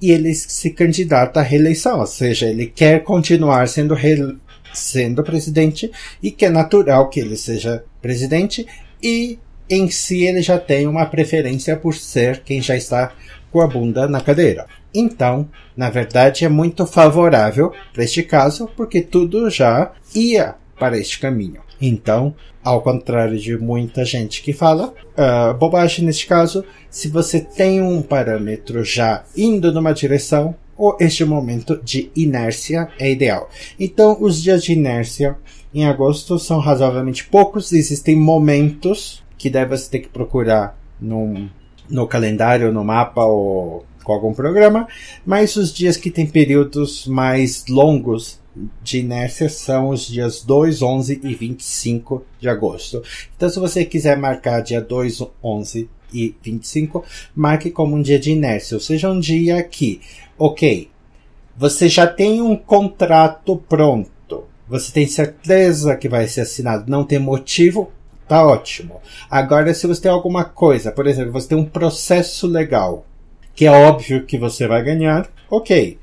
e 0.00 0.12
ele 0.12 0.32
se 0.32 0.70
candidata 0.70 1.40
à 1.40 1.42
reeleição, 1.42 1.98
ou 1.98 2.06
seja, 2.06 2.46
ele 2.48 2.66
quer 2.66 3.02
continuar 3.02 3.66
sendo 3.66 3.94
re... 3.94 4.36
sendo 4.72 5.24
presidente 5.24 5.90
e 6.22 6.30
que 6.30 6.44
é 6.44 6.50
natural 6.50 7.10
que 7.10 7.18
ele 7.18 7.36
seja 7.36 7.84
presidente 8.00 8.64
e 9.02 9.40
em 9.68 9.90
si 9.90 10.24
ele 10.24 10.42
já 10.42 10.58
tem 10.58 10.86
uma 10.86 11.06
preferência 11.06 11.76
por 11.76 11.94
ser 11.94 12.42
quem 12.44 12.60
já 12.60 12.76
está 12.76 13.12
com 13.50 13.60
a 13.60 13.66
bunda 13.66 14.08
na 14.08 14.20
cadeira. 14.20 14.66
Então, 14.94 15.48
na 15.76 15.90
verdade, 15.90 16.44
é 16.44 16.48
muito 16.48 16.86
favorável 16.86 17.72
para 17.92 18.04
este 18.04 18.22
caso, 18.22 18.68
porque 18.76 19.00
tudo 19.00 19.50
já 19.50 19.92
ia 20.14 20.54
para 20.78 20.98
este 20.98 21.18
caminho. 21.18 21.60
Então, 21.80 22.34
ao 22.62 22.82
contrário 22.82 23.38
de 23.38 23.56
muita 23.56 24.04
gente 24.04 24.42
que 24.42 24.52
fala 24.52 24.92
uh, 24.92 25.54
bobagem 25.54 26.04
neste 26.04 26.26
caso, 26.26 26.64
se 26.90 27.08
você 27.08 27.40
tem 27.40 27.80
um 27.80 28.02
parâmetro 28.02 28.84
já 28.84 29.24
indo 29.36 29.72
numa 29.72 29.92
direção, 29.92 30.54
ou 30.76 30.96
este 31.00 31.24
momento 31.24 31.80
de 31.82 32.10
inércia 32.14 32.88
é 33.00 33.10
ideal. 33.10 33.50
Então, 33.80 34.16
os 34.20 34.40
dias 34.40 34.62
de 34.62 34.72
inércia 34.72 35.36
em 35.74 35.86
agosto 35.86 36.38
são 36.38 36.60
razoavelmente 36.60 37.24
poucos, 37.24 37.72
existem 37.72 38.14
momentos 38.14 39.24
que 39.38 39.48
deve 39.48 39.76
você 39.76 39.88
ter 39.88 40.00
que 40.00 40.08
procurar 40.08 40.78
num, 41.00 41.48
no 41.88 42.06
calendário, 42.06 42.72
no 42.72 42.84
mapa 42.84 43.24
ou 43.24 43.86
com 44.02 44.12
algum 44.12 44.32
programa, 44.32 44.88
mas 45.24 45.56
os 45.56 45.72
dias 45.72 45.96
que 45.96 46.10
tem 46.10 46.26
períodos 46.26 47.06
mais 47.06 47.66
longos 47.68 48.40
de 48.82 49.00
inércia 49.00 49.48
são 49.48 49.90
os 49.90 50.06
dias 50.06 50.42
2, 50.42 50.82
11 50.82 51.20
e 51.22 51.34
25 51.34 52.24
de 52.40 52.48
agosto. 52.48 53.02
Então, 53.36 53.48
se 53.48 53.60
você 53.60 53.84
quiser 53.84 54.16
marcar 54.16 54.60
dia 54.60 54.80
2, 54.80 55.22
11 55.42 55.88
e 56.12 56.34
25, 56.42 57.04
marque 57.34 57.70
como 57.70 57.94
um 57.94 58.02
dia 58.02 58.18
de 58.18 58.32
inércia, 58.32 58.76
ou 58.76 58.80
seja, 58.80 59.10
um 59.10 59.20
dia 59.20 59.62
que, 59.62 60.00
ok, 60.38 60.88
você 61.56 61.88
já 61.88 62.06
tem 62.06 62.40
um 62.40 62.56
contrato 62.56 63.56
pronto, 63.68 64.44
você 64.68 64.92
tem 64.92 65.06
certeza 65.06 65.96
que 65.96 66.08
vai 66.08 66.26
ser 66.26 66.42
assinado, 66.42 66.90
não 66.90 67.04
tem 67.04 67.18
motivo, 67.18 67.92
tá 68.28 68.46
ótimo. 68.46 69.00
Agora, 69.30 69.72
se 69.72 69.86
você 69.86 70.02
tem 70.02 70.10
alguma 70.10 70.44
coisa, 70.44 70.92
por 70.92 71.06
exemplo, 71.06 71.32
você 71.32 71.48
tem 71.48 71.58
um 71.58 71.64
processo 71.64 72.46
legal, 72.46 73.06
que 73.54 73.66
é 73.66 73.70
óbvio 73.70 74.24
que 74.24 74.38
você 74.38 74.66
vai 74.66 74.82
ganhar, 74.82 75.28
ok. 75.50 75.98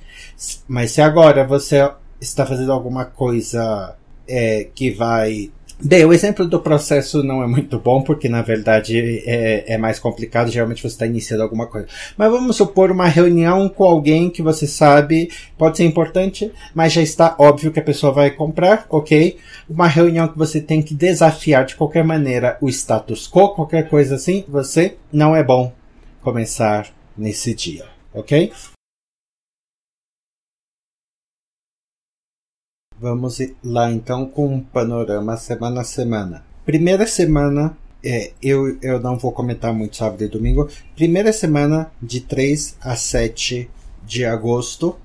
Mas 0.68 0.92
se 0.92 1.02
agora 1.02 1.46
você 1.46 1.90
está 2.20 2.46
fazendo 2.46 2.72
alguma 2.72 3.06
coisa 3.06 3.96
é, 4.28 4.68
que 4.74 4.92
vai. 4.92 5.52
Bem, 5.78 6.06
o 6.06 6.14
exemplo 6.14 6.48
do 6.48 6.60
processo 6.60 7.22
não 7.22 7.44
é 7.44 7.48
muito 7.48 7.78
bom, 7.78 8.02
porque 8.02 8.30
na 8.30 8.42
verdade 8.42 9.22
é, 9.26 9.74
é 9.74 9.78
mais 9.78 10.00
complicado. 10.00 10.50
Geralmente 10.50 10.82
você 10.82 10.88
está 10.88 11.06
iniciando 11.06 11.44
alguma 11.44 11.68
coisa. 11.68 11.88
Mas 12.18 12.32
vamos 12.32 12.56
supor 12.56 12.92
uma 12.92 13.08
reunião 13.08 13.68
com 13.68 13.84
alguém 13.84 14.30
que 14.30 14.42
você 14.42 14.66
sabe 14.66 15.30
pode 15.58 15.78
ser 15.78 15.84
importante, 15.84 16.52
mas 16.74 16.94
já 16.94 17.02
está 17.02 17.36
óbvio 17.38 17.72
que 17.72 17.80
a 17.80 17.84
pessoa 17.84 18.14
vai 18.14 18.32
comprar, 18.32 18.86
ok? 18.90 19.38
Uma 19.70 19.88
reunião 19.88 20.28
que 20.28 20.38
você 20.38 20.62
tem 20.62 20.82
que 20.82 20.94
desafiar 20.94 21.66
de 21.66 21.76
qualquer 21.76 22.04
maneira 22.04 22.58
o 22.62 22.70
status 22.70 23.30
quo, 23.30 23.50
qualquer 23.50 23.90
coisa 23.90 24.16
assim, 24.16 24.46
você 24.48 24.96
não 25.12 25.36
é 25.36 25.44
bom 25.44 25.74
começar 26.22 26.88
nesse 27.18 27.54
dia, 27.54 27.86
ok? 28.14 28.52
Vamos 33.00 33.40
lá 33.64 33.92
então 33.92 34.26
com 34.26 34.48
um 34.48 34.60
panorama 34.62 35.36
semana 35.36 35.82
a 35.82 35.84
semana. 35.84 36.46
Primeira 36.66 37.06
semana, 37.06 37.78
é, 38.04 38.32
eu, 38.42 38.78
eu 38.82 39.00
não 39.00 39.18
vou 39.18 39.34
comentar 39.34 39.74
muito 39.74 39.98
sábado 39.98 40.24
e 40.24 40.28
domingo. 40.28 40.70
Primeira 40.96 41.34
semana 41.34 41.92
de 42.02 42.22
3 42.22 42.78
a 42.82 42.96
7 42.96 43.70
de 44.06 44.24
agosto. 44.24 44.96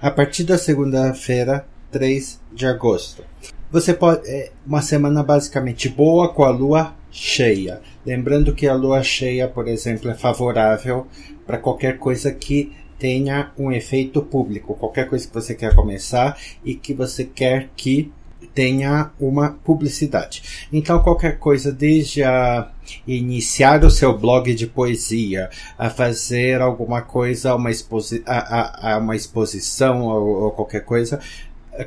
A 0.00 0.10
partir 0.10 0.44
da 0.44 0.56
segunda-feira, 0.56 1.66
3 1.90 2.40
de 2.52 2.66
agosto. 2.66 3.24
Você 3.72 3.92
pode. 3.92 4.28
É 4.28 4.52
uma 4.66 4.82
semana 4.82 5.22
basicamente 5.22 5.88
boa 5.88 6.28
com 6.28 6.44
a 6.44 6.50
lua 6.50 6.94
cheia. 7.10 7.80
Lembrando 8.04 8.54
que 8.54 8.68
a 8.68 8.74
lua 8.74 9.02
cheia, 9.02 9.48
por 9.48 9.66
exemplo, 9.66 10.10
é 10.10 10.14
favorável 10.14 11.06
para 11.46 11.58
qualquer 11.58 11.98
coisa 11.98 12.30
que 12.30 12.72
tenha 13.02 13.50
um 13.58 13.72
efeito 13.72 14.22
público. 14.22 14.74
Qualquer 14.74 15.08
coisa 15.08 15.26
que 15.26 15.34
você 15.34 15.56
quer 15.56 15.74
começar 15.74 16.38
e 16.64 16.72
que 16.76 16.94
você 16.94 17.24
quer 17.24 17.68
que 17.74 18.12
tenha 18.54 19.10
uma 19.18 19.50
publicidade. 19.64 20.68
Então, 20.72 21.02
qualquer 21.02 21.36
coisa, 21.38 21.72
desde 21.72 22.22
a 22.22 22.70
iniciar 23.04 23.84
o 23.84 23.90
seu 23.90 24.16
blog 24.16 24.54
de 24.54 24.68
poesia, 24.68 25.50
a 25.76 25.90
fazer 25.90 26.60
alguma 26.60 27.02
coisa, 27.02 27.56
uma, 27.56 27.72
exposi 27.72 28.22
a, 28.24 28.38
a, 28.38 28.94
a 28.94 28.98
uma 28.98 29.16
exposição 29.16 30.02
ou, 30.02 30.44
ou 30.44 30.50
qualquer 30.52 30.84
coisa, 30.84 31.18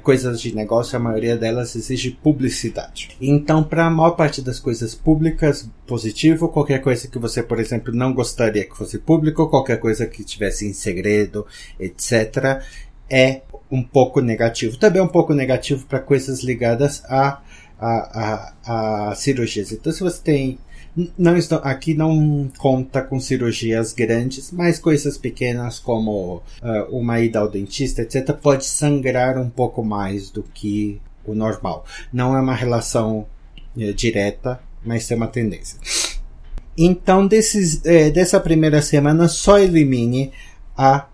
coisas 0.01 0.41
de 0.41 0.55
negócio, 0.55 0.95
a 0.95 0.99
maioria 0.99 1.37
delas 1.37 1.75
exige 1.75 2.11
publicidade. 2.11 3.09
Então, 3.21 3.63
para 3.63 3.85
a 3.85 3.89
maior 3.89 4.11
parte 4.11 4.41
das 4.41 4.59
coisas 4.59 4.95
públicas, 4.95 5.69
positivo. 5.85 6.49
Qualquer 6.49 6.79
coisa 6.81 7.07
que 7.07 7.19
você, 7.19 7.43
por 7.43 7.59
exemplo, 7.59 7.93
não 7.93 8.13
gostaria 8.13 8.65
que 8.65 8.75
fosse 8.75 8.97
público, 8.97 9.49
qualquer 9.49 9.79
coisa 9.79 10.07
que 10.07 10.23
tivesse 10.23 10.67
em 10.67 10.73
segredo, 10.73 11.45
etc., 11.79 12.63
é 13.07 13.41
um 13.69 13.83
pouco 13.83 14.21
negativo. 14.21 14.77
Também 14.77 14.99
é 14.99 15.03
um 15.03 15.07
pouco 15.07 15.33
negativo 15.33 15.85
para 15.85 15.99
coisas 15.99 16.43
ligadas 16.43 17.03
a, 17.05 17.41
a, 17.79 18.53
a, 18.65 19.09
a 19.09 19.15
cirurgias. 19.15 19.71
Então, 19.71 19.93
se 19.93 20.01
você 20.01 20.21
tem 20.21 20.57
não 21.17 21.35
estão, 21.35 21.59
aqui 21.63 21.93
não 21.93 22.49
conta 22.57 23.01
com 23.01 23.19
cirurgias 23.19 23.91
grandes, 23.91 24.51
mas 24.51 24.79
coisas 24.79 25.17
pequenas 25.17 25.77
como 25.77 26.41
uh, 26.61 26.97
uma 26.97 27.19
ida 27.19 27.39
ao 27.39 27.49
dentista, 27.49 28.01
etc., 28.01 28.33
pode 28.33 28.65
sangrar 28.65 29.37
um 29.37 29.49
pouco 29.49 29.83
mais 29.83 30.29
do 30.29 30.41
que 30.41 31.01
o 31.25 31.35
normal. 31.35 31.85
Não 32.13 32.35
é 32.35 32.39
uma 32.39 32.55
relação 32.55 33.27
uh, 33.75 33.93
direta, 33.93 34.59
mas 34.83 35.05
tem 35.07 35.17
uma 35.17 35.27
tendência. 35.27 35.77
Então, 36.77 37.27
desses, 37.27 37.75
uh, 37.75 38.11
dessa 38.13 38.39
primeira 38.39 38.81
semana, 38.81 39.27
só 39.27 39.59
elimine 39.59 40.31
a 40.77 41.07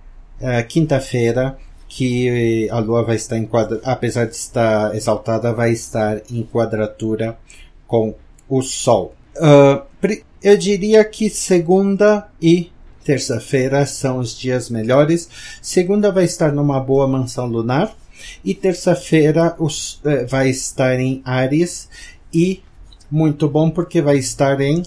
quinta-feira 0.68 1.56
que 1.88 2.68
a 2.72 2.80
Lua 2.80 3.04
vai 3.04 3.16
estar 3.16 3.38
em 3.38 3.46
quadra, 3.46 3.80
apesar 3.84 4.26
de 4.26 4.36
estar 4.36 4.96
exaltada, 4.96 5.54
vai 5.54 5.72
estar 5.72 6.20
em 6.32 6.42
quadratura 6.42 7.38
com 7.86 8.16
o 8.50 8.64
Sol. 8.64 9.14
Uh, 9.42 9.84
eu 10.44 10.56
diria 10.56 11.04
que 11.04 11.28
segunda 11.28 12.30
e 12.40 12.72
terça-feira 13.04 13.86
são 13.88 14.20
os 14.20 14.38
dias 14.38 14.70
melhores. 14.70 15.28
Segunda 15.60 16.12
vai 16.12 16.26
estar 16.26 16.52
numa 16.52 16.80
boa 16.80 17.08
mansão 17.08 17.48
lunar. 17.48 17.96
E 18.46 18.54
terça-feira 18.54 19.56
uh, 19.60 19.68
vai 20.28 20.50
estar 20.50 21.00
em 21.00 21.24
Ares. 21.26 21.90
E 22.32 22.62
muito 23.10 23.50
bom 23.50 23.72
porque 23.72 24.00
vai 24.00 24.18
estar 24.18 24.62
em 24.62 24.84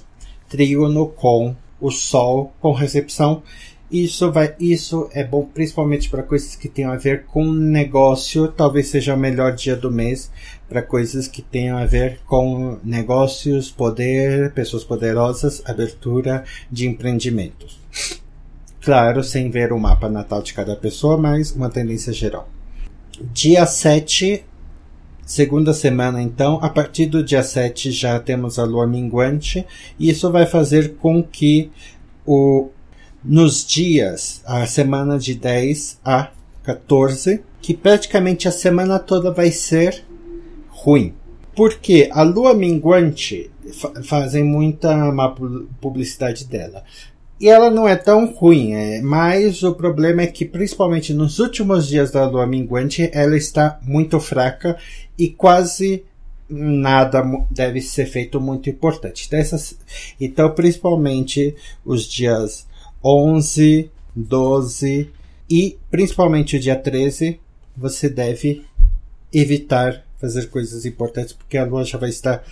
trígono 0.48 1.08
com 1.08 1.56
o 1.80 1.90
Sol, 1.90 2.52
com 2.60 2.72
recepção. 2.72 3.42
Isso, 3.90 4.32
vai, 4.32 4.54
isso 4.58 5.08
é 5.12 5.22
bom 5.22 5.44
principalmente 5.44 6.08
para 6.08 6.22
coisas 6.22 6.56
que 6.56 6.68
tenham 6.68 6.90
a 6.90 6.96
ver 6.96 7.24
com 7.26 7.44
negócio. 7.44 8.48
Talvez 8.48 8.88
seja 8.88 9.14
o 9.14 9.18
melhor 9.18 9.54
dia 9.54 9.76
do 9.76 9.90
mês 9.90 10.30
para 10.68 10.82
coisas 10.82 11.28
que 11.28 11.42
tenham 11.42 11.76
a 11.76 11.84
ver 11.84 12.20
com 12.26 12.78
negócios, 12.82 13.70
poder, 13.70 14.52
pessoas 14.52 14.82
poderosas, 14.82 15.62
abertura 15.66 16.44
de 16.70 16.88
empreendimentos. 16.88 17.78
Claro, 18.80 19.22
sem 19.22 19.50
ver 19.50 19.72
o 19.72 19.78
mapa 19.78 20.08
natal 20.08 20.42
de 20.42 20.52
cada 20.52 20.76
pessoa, 20.76 21.16
mas 21.16 21.52
uma 21.52 21.70
tendência 21.70 22.12
geral. 22.12 22.48
Dia 23.32 23.64
7, 23.64 24.44
segunda 25.24 25.72
semana 25.72 26.20
então, 26.20 26.58
a 26.60 26.68
partir 26.68 27.06
do 27.06 27.22
dia 27.22 27.42
7 27.42 27.92
já 27.92 28.18
temos 28.18 28.58
a 28.58 28.64
lua 28.64 28.86
minguante, 28.86 29.64
e 29.98 30.10
isso 30.10 30.30
vai 30.30 30.44
fazer 30.44 30.96
com 30.96 31.22
que 31.22 31.70
o 32.26 32.70
nos 33.24 33.64
dias, 33.64 34.42
a 34.44 34.66
semana 34.66 35.18
de 35.18 35.34
10 35.34 35.98
a 36.04 36.30
14, 36.62 37.42
que 37.62 37.72
praticamente 37.72 38.46
a 38.46 38.52
semana 38.52 38.98
toda 38.98 39.30
vai 39.30 39.50
ser 39.50 40.04
ruim. 40.68 41.14
Porque 41.56 42.08
a 42.12 42.22
lua 42.22 42.52
minguante 42.52 43.50
fa 43.72 44.02
fazem 44.02 44.44
muita 44.44 44.94
má 45.12 45.34
publicidade 45.80 46.44
dela. 46.44 46.84
E 47.40 47.48
ela 47.48 47.70
não 47.70 47.88
é 47.88 47.96
tão 47.96 48.26
ruim, 48.26 48.74
é, 48.74 49.00
mas 49.00 49.62
o 49.62 49.74
problema 49.74 50.22
é 50.22 50.26
que, 50.26 50.44
principalmente 50.44 51.12
nos 51.12 51.38
últimos 51.38 51.88
dias 51.88 52.10
da 52.10 52.26
lua 52.26 52.46
minguante, 52.46 53.10
ela 53.12 53.36
está 53.36 53.78
muito 53.82 54.20
fraca 54.20 54.76
e 55.18 55.28
quase 55.28 56.04
nada 56.48 57.24
deve 57.50 57.80
ser 57.80 58.06
feito 58.06 58.40
muito 58.40 58.68
importante. 58.68 59.28
Então, 60.20 60.50
principalmente 60.50 61.54
os 61.84 62.04
dias 62.04 62.66
11, 63.04 63.90
12 64.14 65.10
e 65.50 65.78
principalmente 65.90 66.56
o 66.56 66.60
dia 66.60 66.76
13, 66.76 67.38
você 67.76 68.08
deve 68.08 68.64
evitar 69.32 70.04
fazer 70.18 70.48
coisas 70.48 70.86
importantes 70.86 71.32
porque 71.32 71.58
a 71.58 71.64
lua 71.64 71.84
já 71.84 71.98
vai 71.98 72.08
estar 72.08 72.42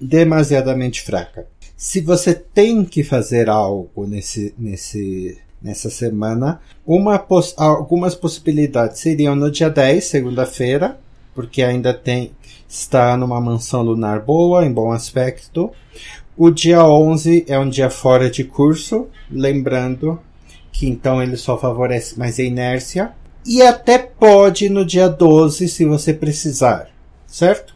demasiadamente 0.00 1.02
fraca. 1.02 1.46
Se 1.76 2.00
você 2.00 2.34
tem 2.34 2.84
que 2.84 3.02
fazer 3.02 3.48
algo 3.50 4.06
nesse, 4.06 4.54
nesse, 4.58 5.38
nessa 5.60 5.90
semana, 5.90 6.60
uma, 6.86 7.22
algumas 7.56 8.14
possibilidades 8.14 9.00
seriam 9.00 9.34
no 9.34 9.50
dia 9.50 9.68
10, 9.68 10.04
segunda-feira, 10.04 10.98
porque 11.34 11.62
ainda 11.62 11.92
tem 11.92 12.32
está 12.70 13.16
numa 13.16 13.40
mansão 13.40 13.82
lunar 13.82 14.20
boa, 14.20 14.64
em 14.64 14.72
bom 14.72 14.92
aspecto. 14.92 15.72
O 16.36 16.50
dia 16.50 16.84
11 16.84 17.44
é 17.48 17.58
um 17.58 17.68
dia 17.68 17.90
fora 17.90 18.30
de 18.30 18.44
curso, 18.44 19.08
lembrando 19.30 20.20
que 20.72 20.88
então 20.88 21.22
ele 21.22 21.36
só 21.36 21.58
favorece 21.58 22.18
mais 22.18 22.38
a 22.38 22.42
inércia. 22.42 23.12
E 23.44 23.62
até 23.62 23.98
pode 23.98 24.68
no 24.68 24.84
dia 24.84 25.08
12, 25.08 25.68
se 25.68 25.84
você 25.84 26.14
precisar, 26.14 26.88
certo? 27.26 27.74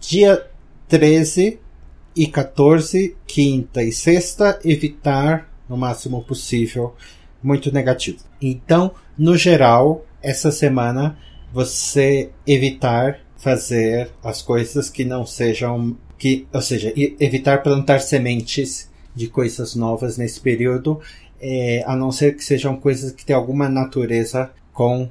Dia 0.00 0.46
13 0.88 1.58
e 2.16 2.26
14, 2.26 3.16
quinta 3.26 3.82
e 3.82 3.92
sexta, 3.92 4.58
evitar 4.64 5.48
no 5.68 5.76
máximo 5.76 6.22
possível 6.22 6.94
muito 7.42 7.72
negativo. 7.72 8.18
Então, 8.40 8.92
no 9.16 9.36
geral, 9.36 10.04
essa 10.22 10.50
semana 10.50 11.16
você 11.52 12.30
evitar 12.46 13.20
fazer 13.36 14.10
as 14.22 14.42
coisas 14.42 14.90
que 14.90 15.04
não 15.04 15.24
sejam 15.24 15.96
que, 16.20 16.46
ou 16.52 16.60
seja, 16.60 16.92
evitar 17.18 17.62
plantar 17.62 18.00
sementes 18.00 18.90
de 19.16 19.26
coisas 19.26 19.74
novas 19.74 20.18
nesse 20.18 20.38
período, 20.38 21.00
é, 21.40 21.82
a 21.86 21.96
não 21.96 22.12
ser 22.12 22.36
que 22.36 22.44
sejam 22.44 22.76
coisas 22.76 23.10
que 23.10 23.24
têm 23.24 23.34
alguma 23.34 23.70
natureza 23.70 24.50
com 24.70 25.08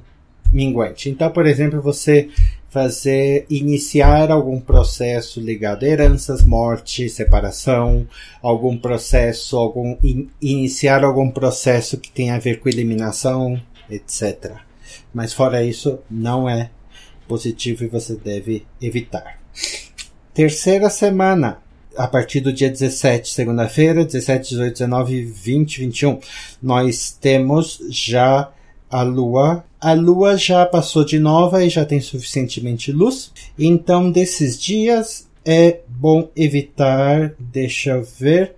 minguante. 0.52 1.10
Então, 1.10 1.28
por 1.32 1.46
exemplo, 1.46 1.82
você 1.82 2.28
fazer 2.70 3.44
iniciar 3.50 4.30
algum 4.30 4.60
processo 4.60 5.40
ligado 5.40 5.82
a 5.82 5.88
heranças, 5.88 6.44
morte, 6.44 7.08
separação, 7.08 8.06
algum 8.40 8.78
processo, 8.78 9.56
algum 9.56 9.96
in, 10.04 10.30
iniciar 10.40 11.02
algum 11.02 11.28
processo 11.28 11.98
que 11.98 12.12
tenha 12.12 12.36
a 12.36 12.38
ver 12.38 12.60
com 12.60 12.68
eliminação, 12.68 13.60
etc. 13.90 14.52
Mas 15.12 15.32
fora 15.32 15.64
isso, 15.64 15.98
não 16.08 16.48
é 16.48 16.70
positivo 17.26 17.82
e 17.82 17.88
você 17.88 18.14
deve 18.14 18.64
evitar. 18.80 19.40
Terceira 20.40 20.88
semana, 20.88 21.58
a 21.94 22.06
partir 22.08 22.40
do 22.40 22.50
dia 22.50 22.70
17, 22.70 23.28
segunda-feira, 23.28 24.06
17, 24.06 24.48
18, 24.48 24.72
19, 24.72 25.22
20, 25.22 25.80
21, 25.80 26.18
nós 26.62 27.10
temos 27.20 27.78
já 27.90 28.50
a 28.90 29.02
lua. 29.02 29.62
A 29.78 29.92
lua 29.92 30.38
já 30.38 30.64
passou 30.64 31.04
de 31.04 31.18
nova 31.18 31.62
e 31.62 31.68
já 31.68 31.84
tem 31.84 32.00
suficientemente 32.00 32.90
luz. 32.90 33.30
Então, 33.58 34.10
desses 34.10 34.58
dias 34.58 35.28
é 35.44 35.80
bom 35.86 36.30
evitar, 36.34 37.34
deixa 37.38 37.90
eu 37.90 38.02
ver, 38.02 38.54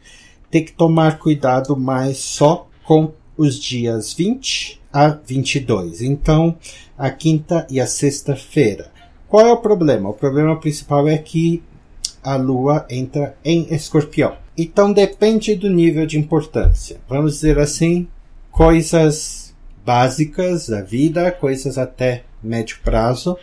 ter 0.52 0.60
que 0.60 0.72
tomar 0.72 1.18
cuidado 1.18 1.76
mais 1.76 2.18
só 2.18 2.68
com 2.84 3.12
os 3.36 3.58
dias 3.58 4.12
20 4.12 4.80
a 4.92 5.08
22. 5.08 6.00
Então, 6.00 6.56
a 6.96 7.10
quinta 7.10 7.66
e 7.68 7.80
a 7.80 7.88
sexta-feira. 7.88 8.92
Qual 9.28 9.44
é 9.44 9.50
o 9.50 9.56
problema? 9.56 10.10
O 10.10 10.14
problema 10.14 10.54
principal 10.60 11.08
é 11.08 11.18
que 11.18 11.60
a 12.22 12.36
Lua 12.36 12.86
entra 12.88 13.36
em 13.44 13.66
Escorpião. 13.74 14.36
Então 14.56 14.92
depende 14.92 15.54
do 15.54 15.68
nível 15.68 16.06
de 16.06 16.18
importância. 16.18 17.00
Vamos 17.08 17.34
dizer 17.34 17.58
assim, 17.58 18.06
coisas 18.50 19.54
básicas 19.84 20.68
da 20.68 20.82
vida, 20.82 21.32
coisas 21.32 21.78
até 21.78 22.24
médio 22.42 22.78
prazo, 22.84 23.36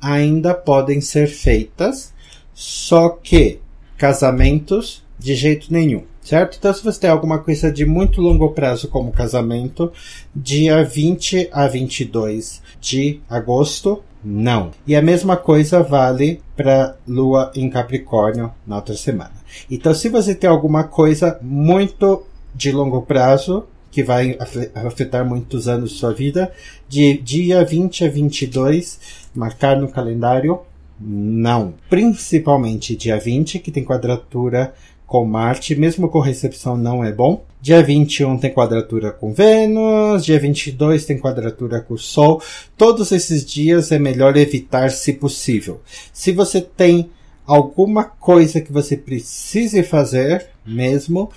ainda 0.00 0.54
podem 0.54 1.00
ser 1.00 1.26
feitas, 1.26 2.12
só 2.54 3.08
que 3.08 3.60
casamentos 3.96 5.04
de 5.18 5.34
jeito 5.34 5.70
nenhum, 5.70 6.04
certo? 6.22 6.56
Então, 6.58 6.72
se 6.72 6.82
você 6.82 7.00
tem 7.00 7.10
alguma 7.10 7.38
coisa 7.38 7.70
de 7.70 7.84
muito 7.84 8.20
longo 8.20 8.50
prazo, 8.50 8.88
como 8.88 9.12
casamento, 9.12 9.92
dia 10.34 10.82
20 10.82 11.50
a 11.52 11.66
22 11.66 12.62
de 12.80 13.20
agosto, 13.28 14.02
não. 14.22 14.70
E 14.86 14.94
a 14.94 15.02
mesma 15.02 15.36
coisa 15.36 15.82
vale 15.82 16.40
para 16.56 16.96
Lua 17.06 17.50
em 17.54 17.68
Capricórnio 17.70 18.52
na 18.66 18.76
outra 18.76 18.94
semana. 18.94 19.32
Então, 19.70 19.94
se 19.94 20.08
você 20.08 20.34
tem 20.34 20.48
alguma 20.48 20.84
coisa 20.84 21.38
muito 21.42 22.24
de 22.54 22.70
longo 22.70 23.02
prazo, 23.02 23.64
que 23.90 24.02
vai 24.02 24.38
afetar 24.74 25.24
muitos 25.24 25.66
anos 25.66 25.90
de 25.90 25.96
sua 25.98 26.12
vida, 26.12 26.52
de 26.88 27.18
dia 27.18 27.64
20 27.64 28.04
a 28.04 28.08
22, 28.08 29.00
marcar 29.34 29.76
no 29.76 29.88
calendário, 29.88 30.60
não. 31.00 31.74
Principalmente 31.88 32.94
dia 32.94 33.18
20, 33.18 33.58
que 33.58 33.72
tem 33.72 33.84
quadratura 33.84 34.74
com 35.10 35.24
Marte, 35.24 35.74
mesmo 35.74 36.08
com 36.08 36.20
recepção 36.20 36.76
não 36.76 37.02
é 37.02 37.10
bom. 37.10 37.44
Dia 37.60 37.82
21 37.82 38.38
tem 38.38 38.54
quadratura 38.54 39.10
com 39.10 39.32
Vênus, 39.32 40.24
dia 40.24 40.38
22 40.38 41.04
tem 41.04 41.18
quadratura 41.18 41.80
com 41.80 41.94
o 41.94 41.98
Sol. 41.98 42.40
Todos 42.76 43.10
esses 43.10 43.44
dias 43.44 43.90
é 43.90 43.98
melhor 43.98 44.36
evitar 44.36 44.88
se 44.92 45.12
possível. 45.12 45.80
Se 46.12 46.30
você 46.30 46.60
tem 46.60 47.10
alguma 47.44 48.04
coisa 48.04 48.60
que 48.60 48.72
você 48.72 48.96
precise 48.96 49.82
fazer 49.82 50.46
mesmo, 50.64 51.28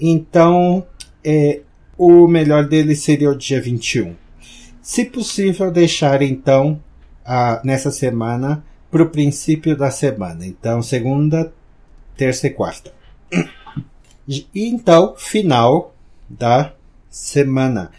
então 0.00 0.86
é, 1.22 1.60
o 1.98 2.26
melhor 2.26 2.66
dele 2.66 2.96
seria 2.96 3.28
o 3.28 3.36
dia 3.36 3.60
21. 3.60 4.16
Se 4.80 5.04
possível, 5.04 5.70
deixar 5.70 6.22
então 6.22 6.82
a, 7.22 7.60
nessa 7.62 7.90
semana 7.90 8.64
para 8.90 9.02
o 9.02 9.10
princípio 9.10 9.76
da 9.76 9.90
semana. 9.90 10.46
Então, 10.46 10.80
segunda, 10.80 11.52
terça 12.16 12.46
e 12.46 12.50
quarta. 12.50 12.96
E 14.28 14.46
então, 14.54 15.14
final 15.16 15.94
da 16.28 16.72
semana. 17.08 17.90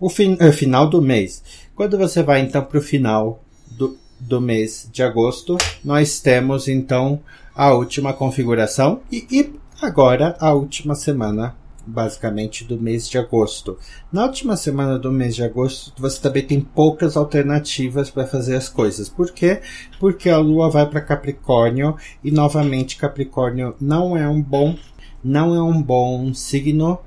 O 0.00 0.10
fin 0.10 0.36
é, 0.40 0.50
final 0.50 0.88
do 0.88 1.00
mês. 1.00 1.42
Quando 1.74 1.96
você 1.96 2.22
vai 2.22 2.40
então 2.40 2.64
para 2.64 2.78
o 2.78 2.82
final 2.82 3.42
do, 3.70 3.96
do 4.18 4.40
mês 4.40 4.88
de 4.92 5.02
agosto, 5.02 5.56
nós 5.84 6.20
temos 6.20 6.68
então 6.68 7.20
a 7.54 7.72
última 7.72 8.12
configuração 8.12 9.00
e, 9.10 9.26
e 9.30 9.54
agora 9.80 10.36
a 10.40 10.52
última 10.52 10.94
semana 10.94 11.54
basicamente 11.86 12.64
do 12.64 12.80
mês 12.80 13.08
de 13.08 13.18
agosto. 13.18 13.78
Na 14.12 14.24
última 14.24 14.56
semana 14.56 14.98
do 14.98 15.12
mês 15.12 15.34
de 15.34 15.42
agosto, 15.42 15.92
você 15.96 16.20
também 16.20 16.44
tem 16.44 16.60
poucas 16.60 17.16
alternativas 17.16 18.10
para 18.10 18.26
fazer 18.26 18.56
as 18.56 18.68
coisas. 18.68 19.08
Por 19.08 19.30
quê? 19.30 19.60
Porque 20.00 20.28
a 20.28 20.38
lua 20.38 20.68
vai 20.68 20.88
para 20.88 21.00
Capricórnio 21.00 21.96
e 22.22 22.30
novamente 22.30 22.96
Capricórnio 22.96 23.74
não 23.80 24.16
é 24.16 24.28
um 24.28 24.42
bom 24.42 24.76
não 25.22 25.54
é 25.56 25.62
um 25.62 25.82
bom 25.82 26.32
signo 26.32 27.00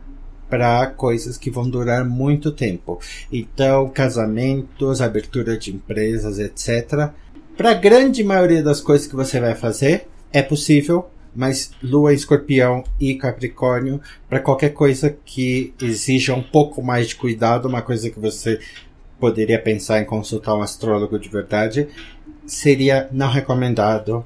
para 0.49 0.87
coisas 0.87 1.37
que 1.37 1.51
vão 1.51 1.69
durar 1.69 2.03
muito 2.03 2.51
tempo. 2.51 2.99
Então, 3.31 3.87
casamentos, 3.89 4.99
abertura 4.99 5.57
de 5.57 5.71
empresas, 5.71 6.39
etc. 6.39 7.11
Para 7.55 7.71
a 7.71 7.75
grande 7.75 8.23
maioria 8.23 8.63
das 8.63 8.81
coisas 8.81 9.07
que 9.07 9.15
você 9.15 9.39
vai 9.39 9.55
fazer, 9.55 10.07
é 10.33 10.41
possível, 10.41 11.09
mas 11.35 11.71
Lua, 11.81 12.13
Escorpião 12.13 12.83
e 12.99 13.15
Capricórnio, 13.15 14.01
para 14.29 14.39
qualquer 14.39 14.69
coisa 14.69 15.15
que 15.25 15.73
exija 15.81 16.33
um 16.33 16.41
pouco 16.41 16.81
mais 16.81 17.09
de 17.09 17.15
cuidado, 17.15 17.67
uma 17.67 17.81
coisa 17.81 18.09
que 18.09 18.19
você 18.19 18.59
poderia 19.19 19.61
pensar 19.61 20.01
em 20.01 20.05
consultar 20.05 20.55
um 20.55 20.61
astrólogo 20.61 21.19
de 21.19 21.29
verdade, 21.29 21.87
seria 22.45 23.09
não 23.11 23.29
recomendado. 23.29 24.25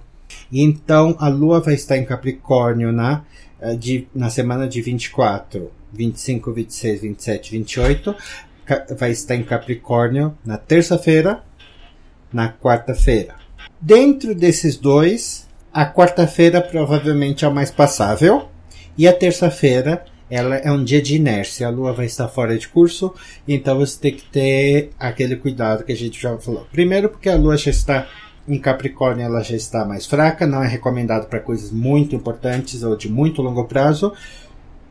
Então, 0.52 1.16
a 1.20 1.28
Lua 1.28 1.60
vai 1.60 1.74
estar 1.74 1.98
em 1.98 2.06
Capricórnio 2.06 2.92
na, 2.92 3.24
eh, 3.60 3.76
de, 3.76 4.08
na 4.14 4.30
semana 4.30 4.68
de 4.68 4.82
24, 4.82 5.72
25, 5.92 6.52
26, 6.52 7.02
27, 7.02 7.52
28. 7.52 8.16
Vai 8.98 9.12
estar 9.12 9.36
em 9.36 9.44
Capricórnio 9.44 10.38
na 10.46 10.58
terça-feira, 10.58 11.44
na 12.32 12.52
quarta-feira. 12.52 13.36
Dentro 13.80 14.34
desses 14.34 14.78
dois, 14.78 15.48
a 15.74 15.86
quarta-feira 15.86 16.62
provavelmente 16.62 17.44
é 17.44 17.48
o 17.48 17.54
mais 17.54 17.72
passável 17.72 18.48
e 18.96 19.08
a 19.08 19.14
terça-feira 19.14 20.06
ela 20.30 20.56
é 20.56 20.72
um 20.72 20.84
dia 20.84 21.02
de 21.02 21.16
inércia. 21.16 21.68
A 21.68 21.72
lua 21.72 21.94
vai 21.94 22.06
estar 22.06 22.28
fora 22.28 22.58
de 22.58 22.68
curso, 22.68 23.14
então 23.48 23.80
você 23.80 24.00
tem 24.00 24.14
que 24.14 24.24
ter 24.26 24.92
aquele 25.00 25.36
cuidado 25.36 25.84
que 25.84 25.92
a 25.92 25.96
gente 25.96 26.22
já 26.22 26.38
falou. 26.38 26.68
Primeiro, 26.72 27.10
porque 27.10 27.30
a 27.30 27.36
lua 27.36 27.58
já 27.58 27.72
está 27.72 28.08
em 28.48 28.60
Capricórnio, 28.60 29.26
ela 29.26 29.42
já 29.42 29.56
está 29.56 29.86
mais 29.86 30.06
fraca, 30.06 30.46
não 30.46 30.64
é 30.64 30.68
recomendado 30.68 31.28
para 31.28 31.40
coisas 31.40 31.72
muito 31.72 32.16
importantes 32.16 32.84
ou 32.84 32.96
de 32.96 33.10
muito 33.10 33.42
longo 33.42 33.66
prazo. 33.66 34.14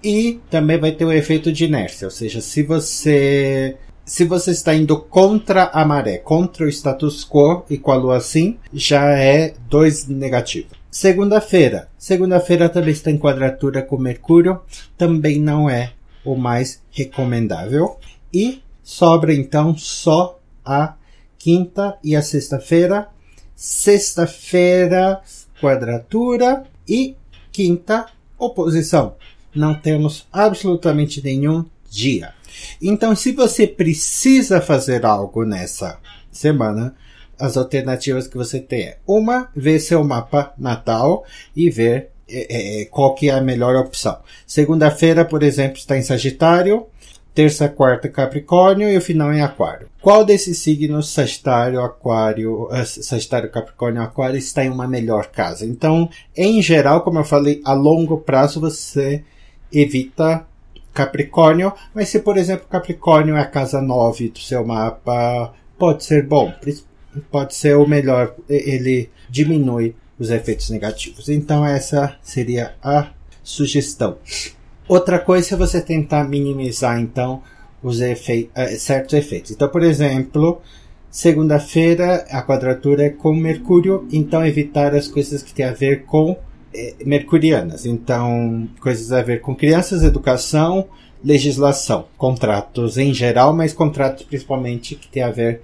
E 0.03 0.41
também 0.51 0.79
vai 0.79 0.91
ter 0.91 1.05
o 1.05 1.13
efeito 1.13 1.53
de 1.53 1.65
inércia, 1.65 2.07
ou 2.07 2.11
seja, 2.11 2.41
se 2.41 2.63
você 2.65 3.77
se 4.05 4.25
você 4.25 4.51
está 4.51 4.75
indo 4.75 4.99
contra 4.99 5.71
a 5.73 5.85
maré, 5.85 6.19
contra 6.19 6.65
o 6.65 6.69
status 6.69 7.25
quo 7.25 7.65
e 7.71 7.79
com 7.79 7.93
a 7.93 7.97
lua 7.97 8.17
assim, 8.17 8.59
já 8.73 9.17
é 9.17 9.55
dois 9.69 10.07
negativo. 10.07 10.69
Segunda-feira. 10.91 11.89
Segunda-feira 11.97 12.69
também 12.69 12.93
está 12.93 13.11
em 13.11 13.17
quadratura 13.17 13.83
com 13.83 13.97
Mercúrio, 13.97 14.61
também 14.99 15.41
não 15.41 15.71
é 15.71 15.93
o 16.25 16.35
mais 16.37 16.83
recomendável. 16.91 17.99
E 18.33 18.63
sobra 18.83 19.33
então 19.33 19.77
só 19.77 20.39
a 20.65 20.95
quinta 21.39 21.97
e 22.05 22.15
a 22.15 22.23
sexta-feira. 22.23 23.09
Sexta-feira, 23.57 25.23
quadratura 25.61 26.65
e 26.87 27.17
quinta, 27.51 28.07
oposição. 28.39 29.15
Não 29.55 29.75
temos 29.75 30.27
absolutamente 30.33 31.23
nenhum 31.23 31.65
dia. 31.89 32.35
Então, 32.81 33.15
se 33.15 33.33
você 33.33 33.67
precisa 33.67 34.61
fazer 34.61 35.05
algo 35.05 35.45
nessa 35.45 35.99
semana, 36.31 36.95
as 37.39 37.57
alternativas 37.57 38.29
que 38.29 38.37
você 38.37 38.61
tem 38.61 38.83
é 38.83 38.99
uma, 39.07 39.51
ver 39.55 39.81
seu 39.81 40.05
mapa 40.05 40.53
natal 40.57 41.25
e 41.57 41.69
ver 41.69 42.11
é, 42.29 42.83
é, 42.83 42.85
qual 42.87 43.15
que 43.15 43.29
é 43.29 43.33
a 43.33 43.41
melhor 43.41 43.77
opção. 43.77 44.19
Segunda-feira, 44.47 45.25
por 45.25 45.43
exemplo, 45.43 45.77
está 45.77 45.97
em 45.97 46.03
Sagitário, 46.03 46.87
terça, 47.35 47.69
quarta, 47.69 48.09
Capricórnio 48.09 48.89
e 48.89 48.97
o 48.97 49.01
final 49.01 49.33
em 49.33 49.43
Aquário. 49.43 49.89
Qual 50.01 50.25
desses 50.25 50.59
signos, 50.59 51.11
Sagitário, 51.11 51.81
Aquário, 51.81 52.69
uh, 52.71 52.87
Sagitário, 52.87 53.51
Capricórnio, 53.51 54.03
Aquário, 54.03 54.37
está 54.37 54.65
em 54.65 54.71
uma 54.71 54.87
melhor 54.87 55.27
casa? 55.27 55.67
Então, 55.67 56.09
em 56.37 56.61
geral, 56.63 57.03
como 57.03 57.19
eu 57.19 57.25
falei, 57.25 57.61
a 57.65 57.73
longo 57.73 58.19
prazo 58.19 58.61
você 58.61 59.25
evita 59.73 60.47
Capricórnio, 60.93 61.73
mas 61.95 62.09
se, 62.09 62.21
por 62.21 62.37
exemplo, 62.37 62.67
Capricórnio 62.69 63.37
é 63.37 63.41
a 63.41 63.47
casa 63.47 63.81
9 63.81 64.29
do 64.29 64.39
seu 64.39 64.65
mapa, 64.65 65.53
pode 65.79 66.05
ser 66.05 66.27
bom, 66.27 66.53
pode 67.31 67.55
ser 67.55 67.77
o 67.77 67.87
melhor, 67.87 68.35
ele 68.49 69.11
diminui 69.29 69.95
os 70.19 70.31
efeitos 70.31 70.71
negativos. 70.71 71.29
Então, 71.29 71.67
essa 71.67 72.17
seria 72.23 72.75
a 72.83 73.09
sugestão. 73.43 74.19
Outra 74.87 75.19
coisa 75.19 75.55
é 75.55 75.59
você 75.59 75.81
tentar 75.81 76.25
minimizar, 76.25 77.01
então, 77.01 77.43
os 77.83 78.01
efeitos, 78.01 78.53
eh, 78.55 78.77
certos 78.77 79.15
efeitos. 79.15 79.51
Então, 79.51 79.69
por 79.69 79.83
exemplo, 79.83 80.61
segunda-feira 81.11 82.27
a 82.31 82.43
quadratura 82.43 83.05
é 83.07 83.11
com 83.11 83.35
Mercúrio, 83.35 84.07
então 84.13 84.47
evitar 84.47 84.95
as 84.95 85.09
coisas 85.09 85.43
que 85.43 85.53
têm 85.53 85.67
a 85.67 85.73
ver 85.73 86.05
com 86.05 86.37
eh, 86.75 86.95
mercurianas. 87.05 87.87
Então, 87.87 88.69
coisas 88.81 89.13
a 89.13 89.23
ver 89.23 89.41
com 89.41 89.55
crianças, 89.55 90.03
educação, 90.03 90.89
legislação, 91.25 92.07
contratos 92.17 92.99
em 92.99 93.15
geral, 93.15 93.53
mas 93.53 93.73
contratos 93.73 94.25
principalmente 94.25 94.95
que 94.95 95.09
tem 95.09 95.23
a 95.23 95.31
ver. 95.31 95.63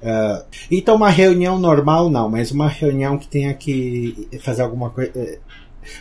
Uh, 0.00 0.44
então, 0.70 0.94
uma 0.94 1.10
reunião 1.10 1.58
normal 1.58 2.08
não, 2.08 2.28
mas 2.28 2.52
uma 2.52 2.68
reunião 2.68 3.18
que 3.18 3.26
tenha 3.26 3.52
que 3.54 4.28
fazer 4.40 4.62
alguma 4.62 4.90
coisa. 4.90 5.10
Eh, 5.16 5.38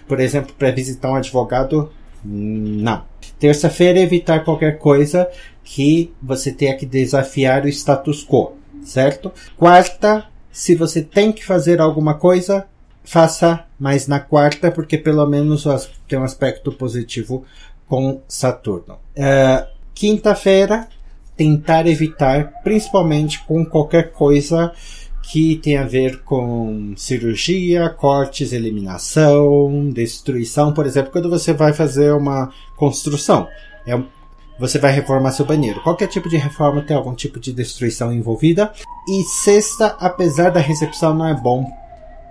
por 0.08 0.20
exemplo, 0.20 0.54
para 0.58 0.72
visitar 0.72 1.12
um 1.12 1.16
advogado, 1.16 1.92
não. 2.24 3.04
Terça-feira, 3.40 4.00
evitar 4.00 4.44
qualquer 4.44 4.78
coisa 4.78 5.30
que 5.64 6.14
você 6.22 6.52
tenha 6.52 6.76
que 6.76 6.86
desafiar 6.86 7.66
o 7.66 7.70
status 7.70 8.26
quo, 8.26 8.54
certo? 8.84 9.32
Quarta, 9.56 10.26
se 10.52 10.76
você 10.76 11.02
tem 11.02 11.32
que 11.32 11.46
fazer 11.46 11.80
alguma 11.80 12.16
coisa, 12.16 12.68
faça 13.08 13.64
mais 13.80 14.06
na 14.06 14.20
quarta, 14.20 14.70
porque 14.70 14.98
pelo 14.98 15.26
menos 15.26 15.66
tem 16.10 16.20
um 16.20 16.24
aspecto 16.24 16.74
positivo 16.74 17.46
com 17.88 18.22
Saturno. 18.28 18.96
Uh, 19.16 19.66
Quinta-feira, 19.96 20.88
tentar 21.36 21.88
evitar, 21.88 22.62
principalmente 22.64 23.44
com 23.46 23.66
qualquer 23.66 24.12
coisa 24.12 24.72
que 25.24 25.56
tem 25.56 25.78
a 25.78 25.86
ver 25.86 26.22
com 26.24 26.94
cirurgia, 26.96 27.90
cortes, 27.90 28.52
eliminação, 28.52 29.90
destruição. 29.90 30.74
Por 30.74 30.86
exemplo, 30.86 31.12
quando 31.12 31.30
você 31.30 31.54
vai 31.54 31.74
fazer 31.74 32.14
uma 32.14 32.52
construção, 32.76 33.48
é, 33.88 34.00
você 34.60 34.78
vai 34.78 34.92
reformar 34.92 35.32
seu 35.32 35.46
banheiro. 35.46 35.82
Qualquer 35.82 36.08
tipo 36.08 36.30
de 36.30 36.38
reforma 36.38 36.82
tem 36.82 36.96
algum 36.96 37.16
tipo 37.16 37.40
de 37.40 37.52
destruição 37.52 38.14
envolvida. 38.14 38.72
E 39.10 39.24
sexta, 39.24 39.96
apesar 40.00 40.52
da 40.52 40.60
recepção, 40.60 41.14
não 41.14 41.28
é 41.28 41.34
bom 41.34 41.66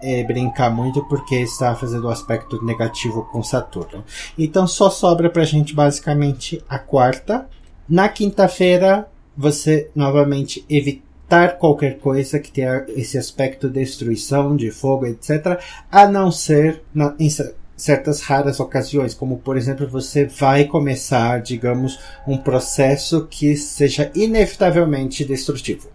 é, 0.03 0.23
brincar 0.25 0.71
muito 0.71 1.03
porque 1.05 1.37
está 1.37 1.75
fazendo 1.75 2.07
um 2.07 2.11
aspecto 2.11 2.65
negativo 2.65 3.25
com 3.31 3.43
Saturno. 3.43 4.05
Então 4.39 4.67
só 4.67 4.91
sobra 4.91 5.31
pra 5.31 5.45
gente 5.45 5.75
basicamente 5.75 6.63
a 6.69 6.79
quarta. 6.79 7.47
Na 7.89 8.09
quinta-feira, 8.09 9.09
você 9.37 9.91
novamente 9.95 10.65
evita 10.69 11.07
evitar 11.27 11.59
qualquer 11.59 11.99
coisa 11.99 12.39
que 12.39 12.53
tenha 12.53 12.87
esse 12.89 13.19
aspecto 13.19 13.69
de 13.69 13.81
destruição, 13.81 14.57
de 14.57 14.71
fogo, 14.71 15.07
etc., 15.07 15.61
a 15.91 16.07
não 16.07 16.31
ser 16.31 16.83
na, 16.95 17.15
em 17.19 17.29
certas 17.77 18.23
raras 18.23 18.61
ocasiões, 18.61 19.13
como 19.13 19.39
por 19.39 19.57
exemplo 19.57 19.87
você 19.89 20.25
vai 20.25 20.65
começar, 20.65 21.41
digamos, 21.41 21.99
um 22.27 22.39
processo 22.39 23.27
que 23.29 23.57
seja 23.57 24.11
inevitavelmente 24.15 25.25
destrutivo. 25.25 25.89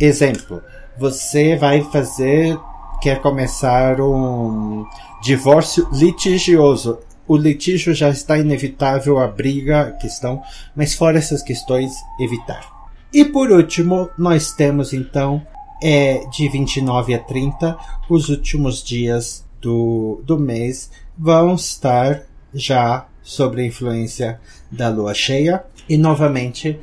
Exemplo, 0.00 0.62
você 0.96 1.56
vai 1.56 1.82
fazer, 1.82 2.58
quer 3.02 3.20
começar 3.20 4.00
um 4.00 4.86
divórcio 5.20 5.88
litigioso. 5.92 7.00
O 7.26 7.36
litígio 7.36 7.92
já 7.92 8.08
está 8.08 8.38
inevitável, 8.38 9.18
a 9.18 9.26
briga, 9.26 9.80
a 9.80 9.90
questão, 9.90 10.40
mas 10.74 10.94
fora 10.94 11.18
essas 11.18 11.42
questões, 11.42 11.92
evitar. 12.20 12.64
E 13.12 13.24
por 13.24 13.50
último, 13.50 14.08
nós 14.16 14.52
temos 14.52 14.92
então 14.92 15.44
é, 15.82 16.24
de 16.30 16.48
29 16.48 17.14
a 17.14 17.18
30, 17.18 17.76
os 18.08 18.28
últimos 18.28 18.84
dias 18.84 19.44
do, 19.60 20.22
do 20.24 20.38
mês 20.38 20.88
vão 21.18 21.56
estar 21.56 22.22
já 22.54 23.06
sobre 23.20 23.62
a 23.62 23.66
influência 23.66 24.40
da 24.70 24.88
lua 24.88 25.12
cheia. 25.12 25.64
E 25.88 25.96
novamente 25.96 26.78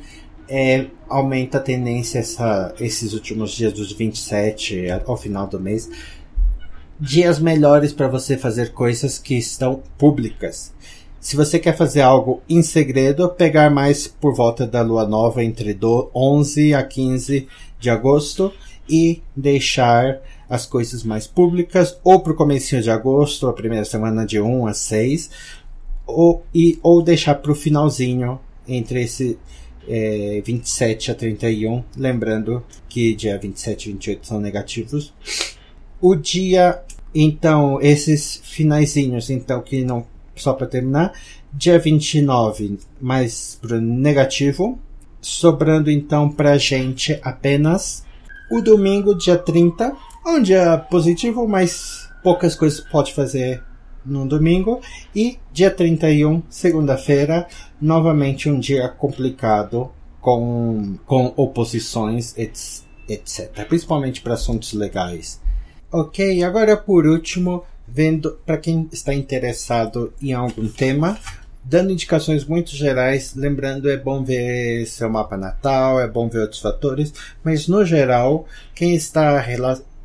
é, 0.50 0.86
aumenta 1.08 1.58
a 1.58 1.60
tendência 1.60 2.18
essa, 2.18 2.74
esses 2.80 3.12
últimos 3.14 3.52
dias 3.52 3.72
dos 3.72 3.92
27 3.92 4.86
ao 5.06 5.16
final 5.16 5.46
do 5.46 5.60
mês. 5.60 5.88
Dias 6.98 7.38
melhores 7.38 7.92
para 7.92 8.08
você 8.08 8.36
fazer 8.36 8.72
coisas 8.72 9.16
que 9.16 9.36
estão 9.36 9.80
públicas. 9.96 10.74
Se 11.20 11.36
você 11.36 11.58
quer 11.58 11.76
fazer 11.76 12.00
algo 12.00 12.42
em 12.48 12.62
segredo, 12.62 13.28
pegar 13.28 13.70
mais 13.70 14.08
por 14.08 14.34
volta 14.34 14.66
da 14.66 14.82
lua 14.82 15.06
nova 15.06 15.44
entre 15.44 15.78
11 16.14 16.74
a 16.74 16.82
15 16.82 17.46
de 17.78 17.88
agosto 17.88 18.52
e 18.88 19.22
deixar 19.36 20.20
as 20.48 20.66
coisas 20.66 21.04
mais 21.04 21.28
públicas 21.28 21.96
ou 22.02 22.20
para 22.20 22.32
o 22.32 22.36
começo 22.36 22.80
de 22.80 22.90
agosto, 22.90 23.46
a 23.46 23.52
primeira 23.52 23.84
semana 23.84 24.26
de 24.26 24.40
1 24.40 24.66
a 24.66 24.74
6, 24.74 25.30
ou, 26.06 26.42
e, 26.52 26.78
ou 26.82 27.00
deixar 27.00 27.36
para 27.36 27.52
o 27.52 27.54
finalzinho 27.54 28.40
entre 28.66 29.02
esse 29.02 29.38
é, 29.90 30.40
27 30.44 31.10
a 31.10 31.14
31, 31.16 31.82
lembrando 31.96 32.64
que 32.88 33.12
dia 33.14 33.36
27 33.36 33.88
e 33.88 33.92
28 33.92 34.26
são 34.26 34.40
negativos. 34.40 35.12
O 36.00 36.14
dia, 36.14 36.80
então, 37.12 37.80
esses 37.82 38.40
finaizinhos, 38.44 39.28
então, 39.28 39.60
que 39.60 39.84
não 39.84 40.06
só 40.36 40.52
para 40.52 40.68
terminar, 40.68 41.12
dia 41.52 41.78
29 41.78 42.78
mais 43.00 43.58
pro 43.60 43.80
negativo, 43.80 44.78
sobrando 45.20 45.90
então 45.90 46.30
para 46.30 46.52
a 46.52 46.58
gente 46.58 47.18
apenas 47.22 48.04
o 48.50 48.60
domingo, 48.60 49.14
dia 49.14 49.36
30, 49.36 49.94
um 50.24 50.40
dia 50.40 50.78
positivo, 50.78 51.46
mas 51.46 52.08
poucas 52.22 52.54
coisas 52.54 52.80
pode 52.80 53.12
fazer 53.12 53.62
no 54.04 54.26
domingo, 54.26 54.80
e 55.14 55.38
dia 55.52 55.70
31, 55.70 56.42
segunda-feira, 56.48 57.46
novamente 57.80 58.48
um 58.48 58.58
dia 58.58 58.88
complicado 58.88 59.90
com, 60.20 60.96
com 61.06 61.32
oposições, 61.36 62.34
etc. 62.36 63.66
Principalmente 63.68 64.20
para 64.20 64.34
assuntos 64.34 64.72
legais. 64.72 65.40
Ok, 65.92 66.42
agora 66.44 66.76
por 66.76 67.06
último, 67.06 67.64
vendo 67.86 68.38
para 68.46 68.58
quem 68.58 68.88
está 68.92 69.12
interessado 69.12 70.12
em 70.22 70.32
algum 70.32 70.68
tema, 70.68 71.18
dando 71.64 71.92
indicações 71.92 72.44
muito 72.44 72.70
gerais, 72.70 73.34
lembrando 73.34 73.90
é 73.90 73.96
bom 73.96 74.22
ver 74.22 74.86
seu 74.86 75.10
mapa 75.10 75.36
natal, 75.36 76.00
é 76.00 76.06
bom 76.06 76.28
ver 76.28 76.42
outros 76.42 76.60
fatores, 76.60 77.12
mas 77.42 77.66
no 77.66 77.84
geral, 77.84 78.46
quem 78.74 78.94
está 78.94 79.44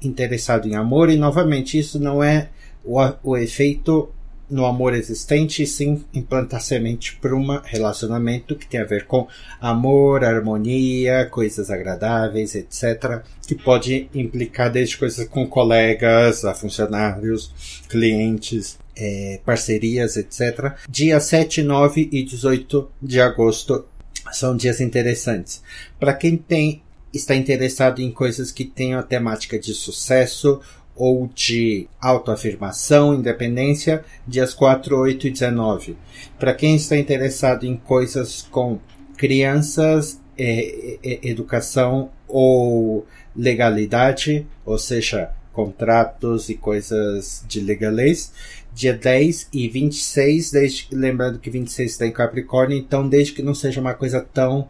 interessado 0.02 0.68
em 0.68 0.76
amor 0.76 1.10
e 1.10 1.18
novamente 1.18 1.78
isso 1.78 2.00
não 2.00 2.24
é 2.24 2.50
o, 2.86 3.00
o 3.24 3.38
efeito 3.38 4.12
no 4.50 4.66
amor 4.66 4.94
existente 4.94 5.66
sim 5.66 6.04
implantar 6.14 6.62
semente 6.62 7.18
para 7.20 7.36
um 7.36 7.60
relacionamento 7.64 8.56
que 8.56 8.68
tem 8.68 8.80
a 8.80 8.86
ver 8.86 9.06
com 9.06 9.28
amor, 9.60 10.24
harmonia, 10.24 11.26
coisas 11.26 11.70
agradáveis, 11.70 12.54
etc. 12.54 13.24
Que 13.48 13.56
pode 13.56 14.10
implicar 14.14 14.72
desde 14.72 14.98
coisas 14.98 15.28
com 15.28 15.48
colegas, 15.48 16.46
a 16.46 16.54
funcionários, 16.54 17.84
clientes, 17.90 18.78
é, 18.96 19.40
parcerias, 19.44 20.16
etc. 20.16 20.76
Dia 20.88 21.20
7, 21.20 21.64
9 21.64 22.10
e 22.12 22.24
18 22.24 22.90
de 23.02 23.20
agosto 23.20 23.86
são 24.32 24.56
dias 24.56 24.80
interessantes. 24.80 25.62
Para 26.00 26.14
quem 26.14 26.38
tem 26.38 26.84
está 27.14 27.34
interessado 27.34 28.02
em 28.02 28.12
coisas 28.12 28.52
que 28.52 28.66
tenham 28.66 29.00
a 29.00 29.04
temática 29.04 29.58
de 29.58 29.74
sucesso 29.74 30.60
ou 30.96 31.30
de 31.34 31.88
autoafirmação, 32.00 33.14
independência, 33.14 34.04
dias 34.26 34.54
4, 34.54 34.98
8 34.98 35.28
e 35.28 35.32
19. 35.32 35.98
Para 36.40 36.54
quem 36.54 36.76
está 36.76 36.98
interessado 36.98 37.66
em 37.66 37.76
coisas 37.76 38.44
com 38.44 38.80
crianças, 39.18 40.20
é, 40.38 40.98
é, 41.04 41.28
educação 41.28 42.10
ou 42.28 43.06
legalidade, 43.36 44.48
ou 44.66 44.78
seja, 44.78 45.32
contratos 45.52 46.50
e 46.50 46.56
coisas 46.56 47.44
de 47.48 47.60
legalês, 47.60 48.34
dia 48.74 48.94
10 48.94 49.50
e 49.54 49.70
26, 49.70 50.52
desde, 50.52 50.88
lembrando 50.92 51.40
que 51.40 51.50
26 51.50 51.92
está 51.92 52.06
em 52.06 52.12
Capricórnio, 52.12 52.78
então 52.78 53.08
desde 53.08 53.34
que 53.34 53.42
não 53.42 53.54
seja 53.54 53.80
uma 53.80 53.94
coisa 53.94 54.22
tão 54.22 54.68